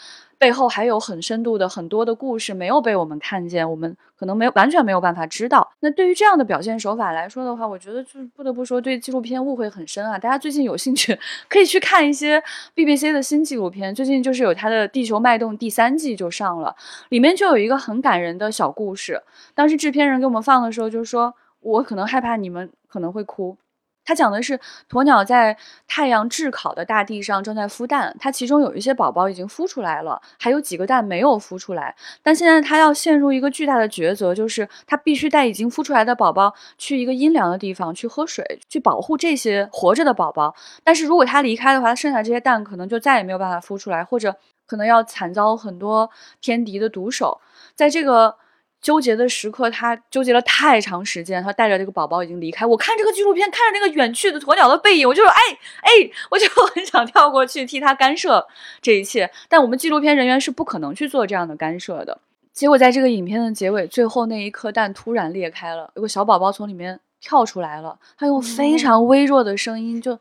[0.45, 5.67] 背后还有很深度的很多的故事没有被我们看见，我们可能没有完全没有办法知道。
[5.79, 10.19] 那对于这样的表现手法来说的话，我觉得就是不得不说对纪录片误会很深啊。
[10.19, 11.17] 大家最近有兴趣
[11.49, 12.39] 可以去看一些
[12.75, 16.75] BBC 的新纪录片，最近就是有它的《地球脉动》第三季就上了，
[17.09, 19.23] 里面就有一个很感人的小故事。
[19.55, 23.57] 当时制片人给我们放的时候，就是说我可能害怕你们可能会哭。
[24.05, 31.95] 它讲的是鸵鸟在太阳炙烤的大地上正在孵蛋，它其中有一些宝宝已经孵出来了，还有几个蛋没有孵出来。
[32.21, 40.55] 但现在它要陷入一个巨大的抉择，就是它必须带已经孵出来的宝宝去一个阴凉的地方去喝水，去保护这些活着的宝宝。
[40.83, 44.35] 但是如果它离开的话，剩下这些蛋可能就再也没有办法孵出来，或者
[44.67, 47.41] 可能要惨遭很多天敌的毒手。
[47.75, 48.37] 在这个。
[48.85, 52.63] 纠结的时刻，他纠结了太长时间，他带着这个宝宝已经离开。
[52.67, 55.41] 我看这个纪录片，看着那个远去的鸵鸟的背影，我就说，哎
[55.81, 55.89] 哎，
[56.29, 58.45] 我就很想跳过去替他干涉
[58.83, 59.27] 这一切。
[59.49, 62.19] 但我们纪录片人员是不可能去做这样的干涉的。
[62.53, 70.17] 结果在这个影片的结尾，最后那一颗蛋突然裂开了，有个小宝宝从里面跳出来了，他用非常微弱的声音，就啊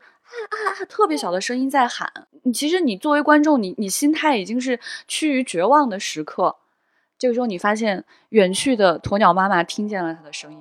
[0.49, 2.11] 啊啊，特别小的声音在喊。
[2.41, 6.55] 你其实你作为观众，你你心态已经是趋于绝望的时刻。
[7.17, 10.59] 这个时候，你发现远去的鸵鸟妈妈听见了他的声音，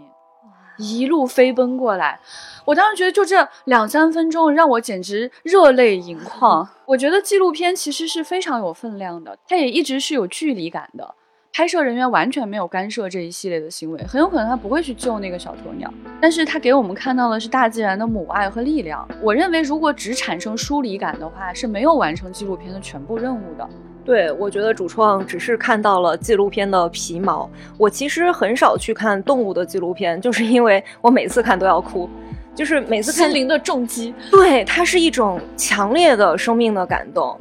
[0.79, 2.19] 一路飞奔过来。
[2.65, 6.69] 我当时觉得，就这两三分钟，让我简直热泪盈眶。
[6.87, 11.15] 我觉得纪录片其实是非常有分量的，它也一直是有距离感的。
[11.57, 15.89] 拍摄人员完全没有干涉这一系列的行为，很有可能他不会去救那个小鸵鸟，
[16.21, 19.07] 但是他给我们看到的是大自然的母爱和力量。
[19.23, 23.69] 我认为，如果只产生疏离感的话，是没有完成纪录片的全部任务的。
[24.05, 27.49] 对，我觉得主创只是看到了纪录片的皮毛。
[27.79, 32.07] 我其实很少去看动物的纪录片，就是因为我每次看都要哭，
[32.55, 34.15] 就是每次看心灵的重击。
[34.31, 37.35] 对，它是一种强烈的生命的感动，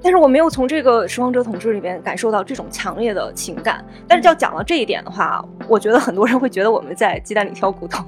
[0.00, 3.84] 但是我没有从这个《拾荒者统治》里面感受到这种强烈的情感。
[4.06, 8.04] 但是要讲到这一点的话，我觉得很多人会觉得我们在鸡蛋里挑骨头，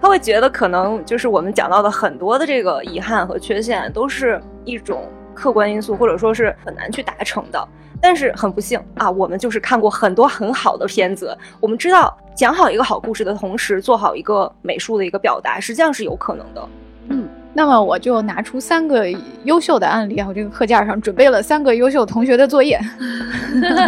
[0.00, 5.04] 他会觉得可能就是我们讲到的很多的这个遗憾和缺陷都是一种。
[5.40, 7.68] 客观因素，或者说是很难去达成的，
[8.00, 16.68] 但是很不幸啊，我们就是看过很多很好的片子，我们知道讲好一个好故事的同时，做好一个美术的一个表达，实际上是有可能的。
[17.08, 17.26] 嗯。
[17.52, 19.10] 那么我就拿出三个
[19.42, 22.80] 优秀的案例啊，我这个课件上准备了三个优秀同学的作业。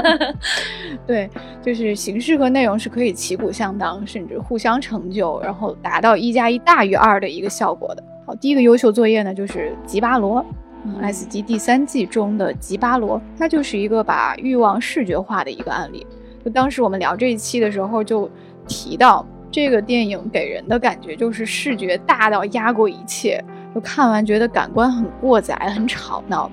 [1.07, 1.31] 对，
[1.63, 8.03] 就是形式和内容是可以旗鼓相当，甚至互相成就，然后达到一加一大于二的一个效果的。
[8.27, 10.45] 好，第一个优秀作业呢，就是吉巴罗，
[10.85, 16.07] 嗯，S 级第三季中的吉巴罗，他就是一个把欲望视觉化的一个案例。
[16.45, 18.29] 就当时我们聊这一期的时候，就
[18.67, 23.43] 提到这个电影给人的感觉就是视觉大到压过一切，
[23.75, 26.51] 就看完觉得感官很过载，很吵闹。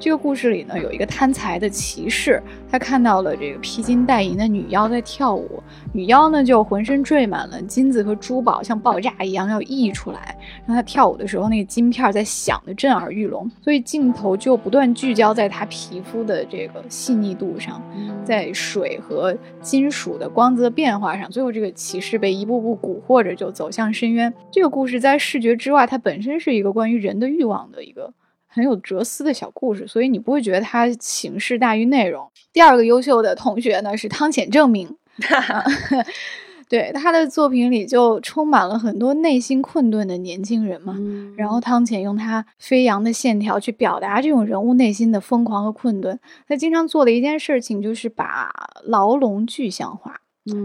[0.00, 10.34] 这个故事里呢，有一个贪财的骑士，他看到了这个披金戴银的女妖在跳舞，女妖呢就浑身缀满了金子和珠宝，像爆炸一样要溢出来。
[10.66, 17.82] 让她跳舞的时候，那个金片在响的震耳欲聋，所以镜头就不断聚焦在她皮肤的这个细腻度上，
[18.24, 21.30] 在水和金属的光泽变化上。
[21.30, 24.32] 最后，这个骑士被一步步蛊惑着，就走向深渊。
[24.50, 28.14] 这个故事在视觉之外，它本身是一个关于人的欲望的一个。
[28.50, 32.28] 很有哲思的小故事，所以你不会觉得它形式大于内容。
[32.52, 34.96] 第二个优秀的同学呢是汤浅证明，
[36.68, 40.96] 对他的作品里就充满了很多内心困顿的年轻人嘛。
[41.36, 46.18] 然后汤浅用他飞扬的线条去表达这种人物内心的疯狂和困顿。
[46.46, 48.52] 他经常做的一件事情就是把
[48.84, 50.20] 牢笼具象化，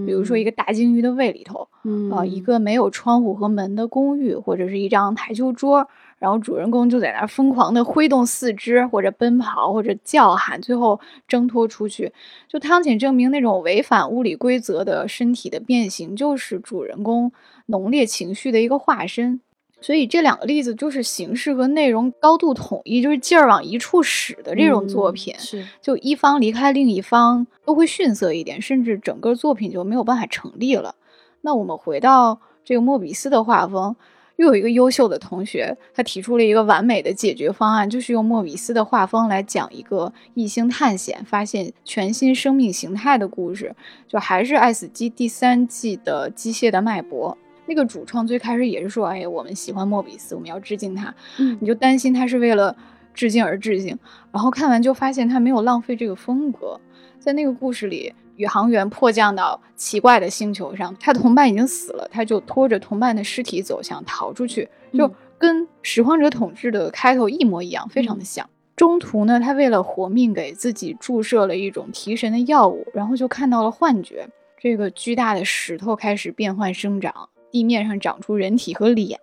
[0.06, 1.68] 比如说一个大鲸鱼的胃里头，
[2.12, 5.88] 啊，一个没有窗户和门的公寓，或者是一张台球桌。
[6.18, 12.12] 然后主人公就在那儿疯狂地挥动四肢，或者奔跑，或者叫喊，最后挣脱出去。
[12.48, 17.32] 就汤浅证明那种违反物理规则的身体的变形，就是主人公
[17.66, 19.42] 浓烈情绪的一个化身。
[19.82, 25.36] 所以这两个例子就是形式和内容高度统一，就是劲儿往一处使的这种作品。
[25.38, 30.96] 是，就一方离开另一方都会逊色一点，甚至整个作品就没有办法成立了。
[31.42, 33.96] 那我们回到这个莫比斯的画风。
[34.38, 43.76] 又有一个优秀的同学，他提出了一个完美的解决方案，就是用莫比斯的画风来讲一个异星探险、发现全新生命形态的故事。
[44.08, 52.76] 就还是《爱死机》第三季的机械的脉搏，那个主创最开始也是说：“哎，我们喜欢莫比斯，我们要致敬他。”嗯，你就担心他是为了
[53.14, 53.98] 致敬而致敬，
[54.32, 56.80] 然后看完就发现他没有浪费这个风格，
[57.20, 58.14] 在那个故事里。
[58.36, 68.50] 宇航员迫降到奇怪的星球上，他的同伴已经死了，他就拖着同伴的尸体走向逃出去，就跟《拾荒者统治》的开头一模一样，非常的像。
[68.76, 74.28] 中途呢，他为了活命，给自己注射了一种提神的药物，然后就看到了幻觉。
[74.60, 79.20] 这个巨大的石头开始变换生长，地面上长出人体和脸，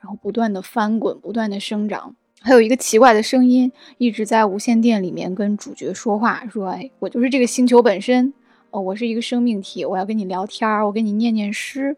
[0.00, 2.16] 然后不断的翻滚，不断的生长。
[2.40, 8.32] 还有一个奇怪的声音一直在无线电里面跟主角说话，说：“哎，我就是这个星球本身。”
[8.70, 11.96] 哦，我是一个生命体，我要跟你聊天儿，我跟你念念诗。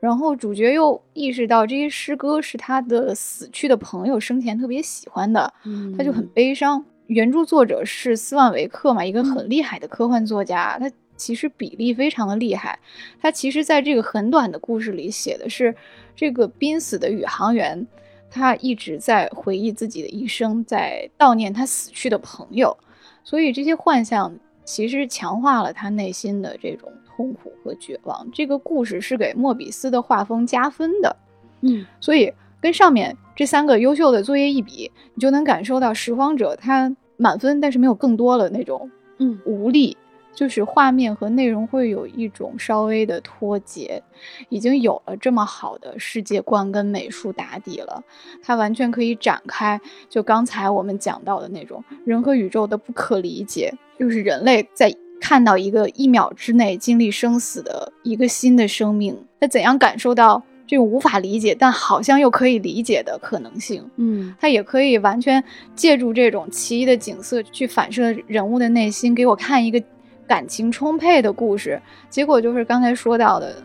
[0.00, 5.52] 然后主角又意识到这些诗歌是他的死去的朋友生前特别喜欢的，
[5.96, 6.82] 他就很悲伤。
[7.06, 12.78] 原著作者是斯万维克嘛，一个很厉害的科幻作家，他其实比例非常的厉害。
[13.20, 15.74] 他其实在这个很短的故事里写的是
[16.16, 17.86] 这个濒死的宇航员，
[18.30, 22.74] 他一直在回忆自己的一生，在悼念他死去的朋友，
[23.22, 24.34] 所以这些幻象。
[24.64, 28.26] 其实强化了他内心的这种痛苦和绝望。
[28.32, 31.16] 这个故事是给莫比斯的画风加分的，
[31.62, 39.96] 嗯，所以跟上面这三个优秀的作业一比，你就能感受到《拾荒者》他满分，但是没有更多的那种，嗯，无力。
[40.32, 44.02] 就是画面和内容会有一种稍微的脱节，
[44.48, 48.02] 已经有了这么好的世界观跟美术打底了，
[48.42, 49.78] 它完全可以展开。
[50.08, 63.84] 就刚才我们讲到的那种人和宇宙的不可理解，就是人类在看到一个一秒之内经历生死的一个新的生命，那怎样感受到这种无法理解但好像又可以理解的可能性？
[63.96, 69.82] 嗯，它也可以完全借助这种奇异的景色去反射人物的内心，给我看一个。
[70.30, 73.60] 感情充沛的故事，结果就是刚才说到的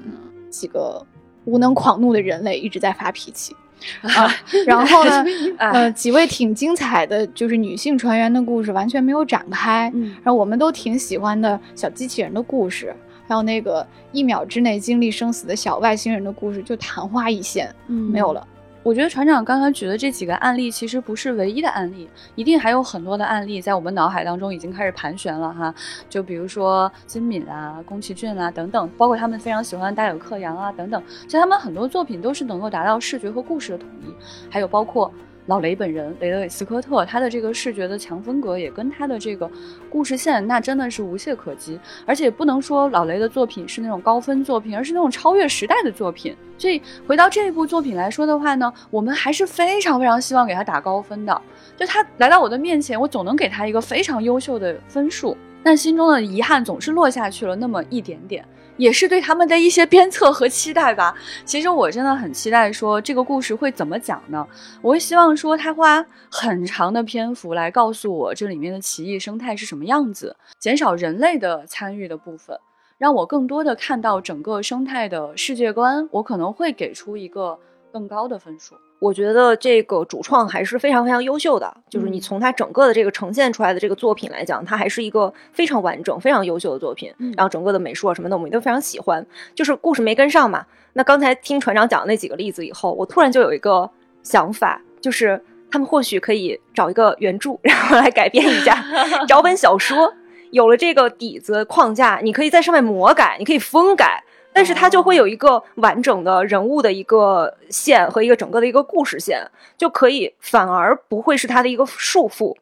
[0.50, 1.06] 几个
[1.44, 3.56] 无能狂怒的人类一直在发脾气
[4.02, 4.28] 啊。
[4.66, 5.24] 然后呢，
[5.62, 9.94] 呃，几位挺精彩的，就是女性船员的故事完全没有展开。
[10.24, 12.92] 然后我们都挺喜欢的小机器人的故事，
[13.28, 18.48] 还有那个一秒之内经历生死的小外星人的故事，就昙花一现，没有了。
[18.86, 25.74] 我觉得船长刚刚举的这几个案例其实不是唯一的案例，一定还有很多的案例在我们脑海当中已经开始盘旋了哈。
[26.08, 34.14] 就比如说金敏啊、宫崎骏啊等等，包括他们非常喜欢大有克洋啊等等，其实他们很多作品都是能够达到视觉和故事的统一。
[34.52, 35.12] 还有包括
[35.48, 39.50] 老雷本人雷德韦斯科特，他的这个视觉的强风格也跟他的这个
[39.90, 41.80] 故事线，那真的是无懈可击。
[42.06, 46.36] 而且不能说老雷的作品是那种高分作品，而是那种超越时代的作品。
[46.58, 51.42] 所以回到这部作品来说的话呢，我们还是非常非常希望给他打高分的。
[51.78, 58.44] 就他来到我的面前，我总能给他一个非常优秀的分数，但心中的遗憾总是落下去了那么一点点。
[58.78, 61.16] 也是对他们的一些鞭策和期待吧。
[61.46, 64.46] 其实我真的很期待说这个故事会怎么讲呢？
[64.82, 72.60] 我会希望说他花很长的篇幅来告诉我这里面的奇异生态是什么样子，减少人类的参与的部分，
[72.98, 76.08] 让我更多的看到整个生态的世界观。
[76.12, 77.58] 我可能会给出一个
[77.92, 78.76] 更高的分数。
[79.00, 87.14] 我觉得这个主创还是非常非常优秀的，就是你从他整个的这个呈现出来的这个作品来讲，它还是一个非常完整、非常优秀的作品。
[87.36, 89.24] 然后整个的美术啊什么的，我们都非常喜欢。
[89.54, 90.66] 就是故事没跟上嘛。
[90.94, 93.90] 那刚才听船长讲的那几个例子以后，我突然就有一个
[94.24, 95.40] 想法，就是
[95.70, 98.84] 他们或许可以找一个原著，然后来改编一下，
[99.28, 100.14] 找本小说，
[100.52, 104.24] 有了这个底子框架，你可以在上面魔改，你可以疯改。
[104.56, 109.46] 但是它就会有一个完整的人物的一个线和一个整个的一个故事线，
[109.78, 112.56] 就可以反而不会是它的一个束缚，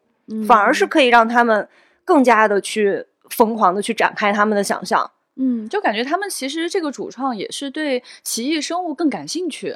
[0.48, 1.70] 反而是可以让他们
[2.04, 5.12] 更加的去疯狂的去展开他们的想象。
[5.36, 9.76] 嗯，就感觉他们其实这个主创也是对奇异生物更感兴趣。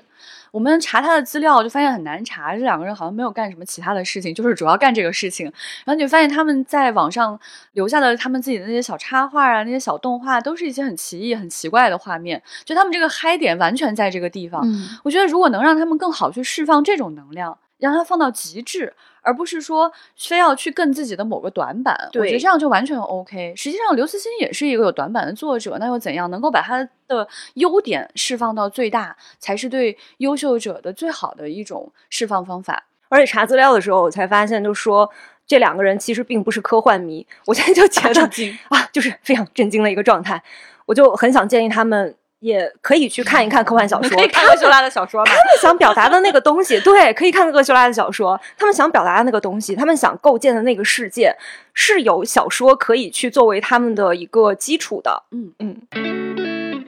[0.52, 5.46] 我们查他的资料就发现很难查，这两个人好像没有干什么其他的事情，就是主要干这个事情。
[5.84, 7.40] 然后你发现他们在网上
[7.74, 12.42] 留下的他们自己的那些小插画啊，那些小动画，都是一些很奇异、很奇怪的画面。
[12.64, 14.64] 就他们这个嗨点完全在这个地方。
[15.04, 18.94] 我觉得如果能让他们更好去释放这种能量，让它放到极致。
[19.28, 23.54] 而不是说非要去跟自己的某个短板，我觉得这样就完全 OK。
[23.58, 26.32] 实际上，刘慈欣也是一个有短板的作者，那又怎样？
[26.32, 32.86] 能够把他的优点释放到最大，才是对优秀者的最好的一种释放方法。
[33.10, 35.10] 而且查资料的时候，我才发现，就说
[35.46, 37.28] 这两个人其实并不是科幻迷。
[37.46, 38.22] 我现在就觉得
[38.70, 40.42] 啊，就是非常震惊的一个状态。
[40.86, 42.16] 我就很想建议他们。
[42.40, 45.32] 也可以去看一看科幻小说，可以看厄修拉的小说吗？
[45.32, 48.40] 他们想表达的那个东西，对，可以看厄修拉的小说。
[48.58, 51.36] 他们想表达的那个东西，他们想构建的那个世界，
[51.74, 55.24] 是有小说可以去作为他们的一个基础的。
[55.32, 56.86] 嗯嗯。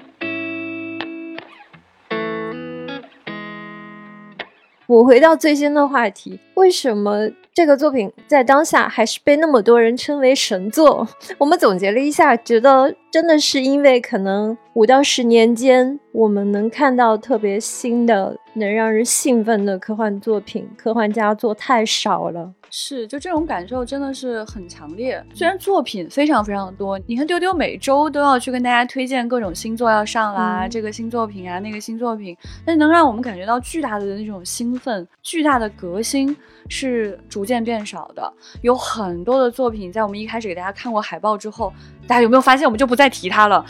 [4.85, 7.29] 我回到最新的话题，为什么
[7.59, 11.05] 这个作品在当下还是被那么多人称为神作？
[11.37, 22.53] 我们总结了一下，觉得真的是因为可能五到十年间，我们能看到特别新的、能让人兴奋的科幻作品、科幻佳作太少了。
[22.71, 25.23] 是，就这种感受真的是很强烈。
[25.33, 36.35] 虽然作品非常非常多，你看丢丢每周都要去跟大家推荐各种新作要上啦，这个新作品啊，那个新作品，但是能让我们感觉到巨大的那种兴奋、巨大的革新
[36.67, 38.31] 是逐渐变少的。
[38.61, 41.73] 有很多的作品在我们一开始给大家看过海报之后，
[42.09, 43.63] 大家有没有发现我们就不再提他了？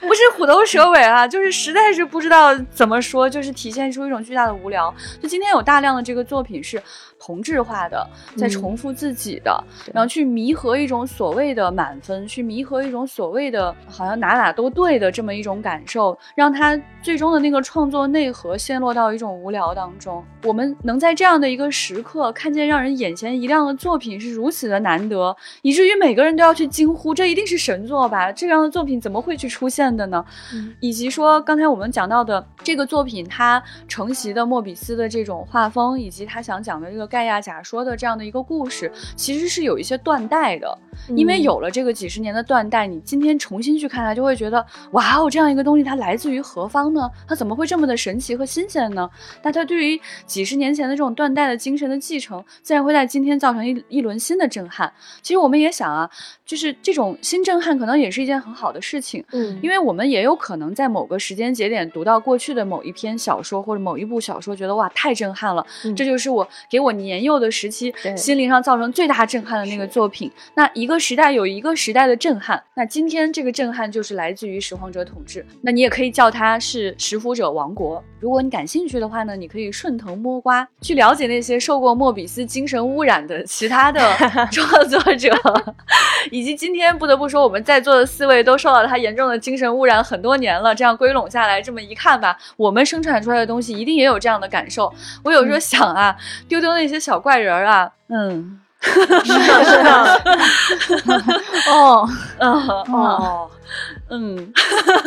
[0.00, 4.92] 不是虎头蛇尾啊，就是实在是不知道怎么说，就是体现出一种巨大的无聊。
[5.22, 6.82] 就今天有大量的这个作品是。
[7.26, 20.24] 同质化的，在重复自己的，然后去弥合一种所谓的满分，去弥合一种所谓的好像哪哪都对的这么一种感受，让他最终的那个创作内核陷落到一种无聊当中。
[20.44, 28.30] 我们能在这样的一个时刻看见让人眼前一亮的作品是如此的难得，以至于每个人都要去惊呼：这一定是神作吧？
[28.30, 30.24] 这样的作品怎么会去出现的呢？
[30.78, 37.15] 以及说刚才我们讲到的这个作品，它承袭的莫比斯的这种画风，以及他想讲的这个。
[37.16, 40.78] 盖亚假说的这样的一个故事，其实是有一些断代的，
[41.16, 47.10] 因为有了这个几十年的断代，你今天重新去看它，就会觉得哇哦，这样一个东西它来自于何方呢？
[47.26, 49.08] 它怎么会这么的神奇和新鲜呢？
[49.42, 54.92] 那它对于几十年前的这种断代的精神的继承，自然会在今天造成一一轮新的震撼。
[55.22, 56.10] 其实我们也想啊，
[56.44, 66.92] 就是这种新震撼可能也是一件很好的事情，嗯，因为我们也有可能在某个时间节点读到过去的某一篇小说或者某一部小说，觉得哇太震撼了，这就是我给我。
[67.06, 70.30] 年幼的时期，心灵上造成最大震撼的那个作品。
[70.54, 75.46] 那一个时代有一个时代的震撼，那今天这个震撼就是来自于拾荒者统治。
[75.62, 78.02] 那你也可以叫它是拾腐者王国。
[78.20, 84.00] 如果你感兴趣的话呢，你可以顺藤摸瓜去了解那些受过莫比斯精神污染的其他的
[84.50, 85.32] 创作者，
[86.32, 90.74] 以及今天不得不说我们在座的四位都受到他严重的精神污染很多年了。
[90.74, 94.92] 这样归拢下来，这么一看吧，我们生产出来的东西一定也有这样的感受。
[95.22, 96.16] 我有时候想啊，
[96.48, 98.94] 丢丢那些小怪人儿啊，嗯， 是
[99.82, 100.22] 的，
[100.78, 101.40] 是的，
[101.70, 103.50] 哦，嗯，哦。
[104.08, 104.52] 嗯，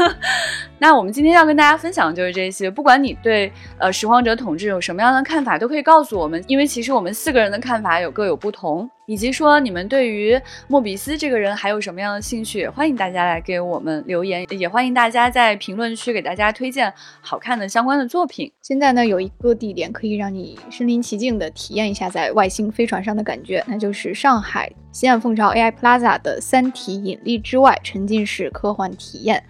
[0.80, 2.70] 那我们今天要跟大家分享的就是这些。
[2.72, 8.90] 不管你对呃拾荒者统治有什么样的看法，都可以告诉我们，因为其实我们四个人的看法有各有不同。
[9.06, 18.52] 以及说你们对于莫比斯这个人还有什么样的兴趣，欢迎大家来给我们留言，也欢迎大家在评论区给大家推荐好看的相关的作品。
[18.62, 29.44] 现在呢，有一个地点可以让你身临其境的体验一下在外星飞船上的感觉，那就是上海西岸凤巢 AI Plaza 的《三体引力之外》沉浸式科幻体验。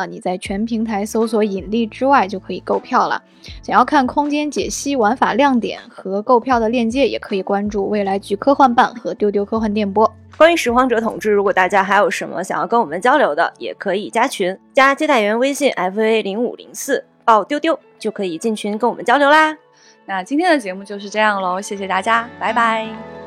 [0.00, 3.22] 啊，你在全平台搜索“引力之外”就可以购票了。
[3.62, 10.10] 想要看空间解析、玩法亮点和购票的链接，也可以关注未来局科幻办和丢丢科幻电波。
[10.36, 19.56] 关于拾荒者统治，如果大家还有什么想要跟我们交流的，也可以加群，加接待员微信 f a 零五零四，报丢丢就可以进群跟我们交流啦。
[20.06, 23.19] 那今天的节目就是这样喽，谢谢大家，拜拜。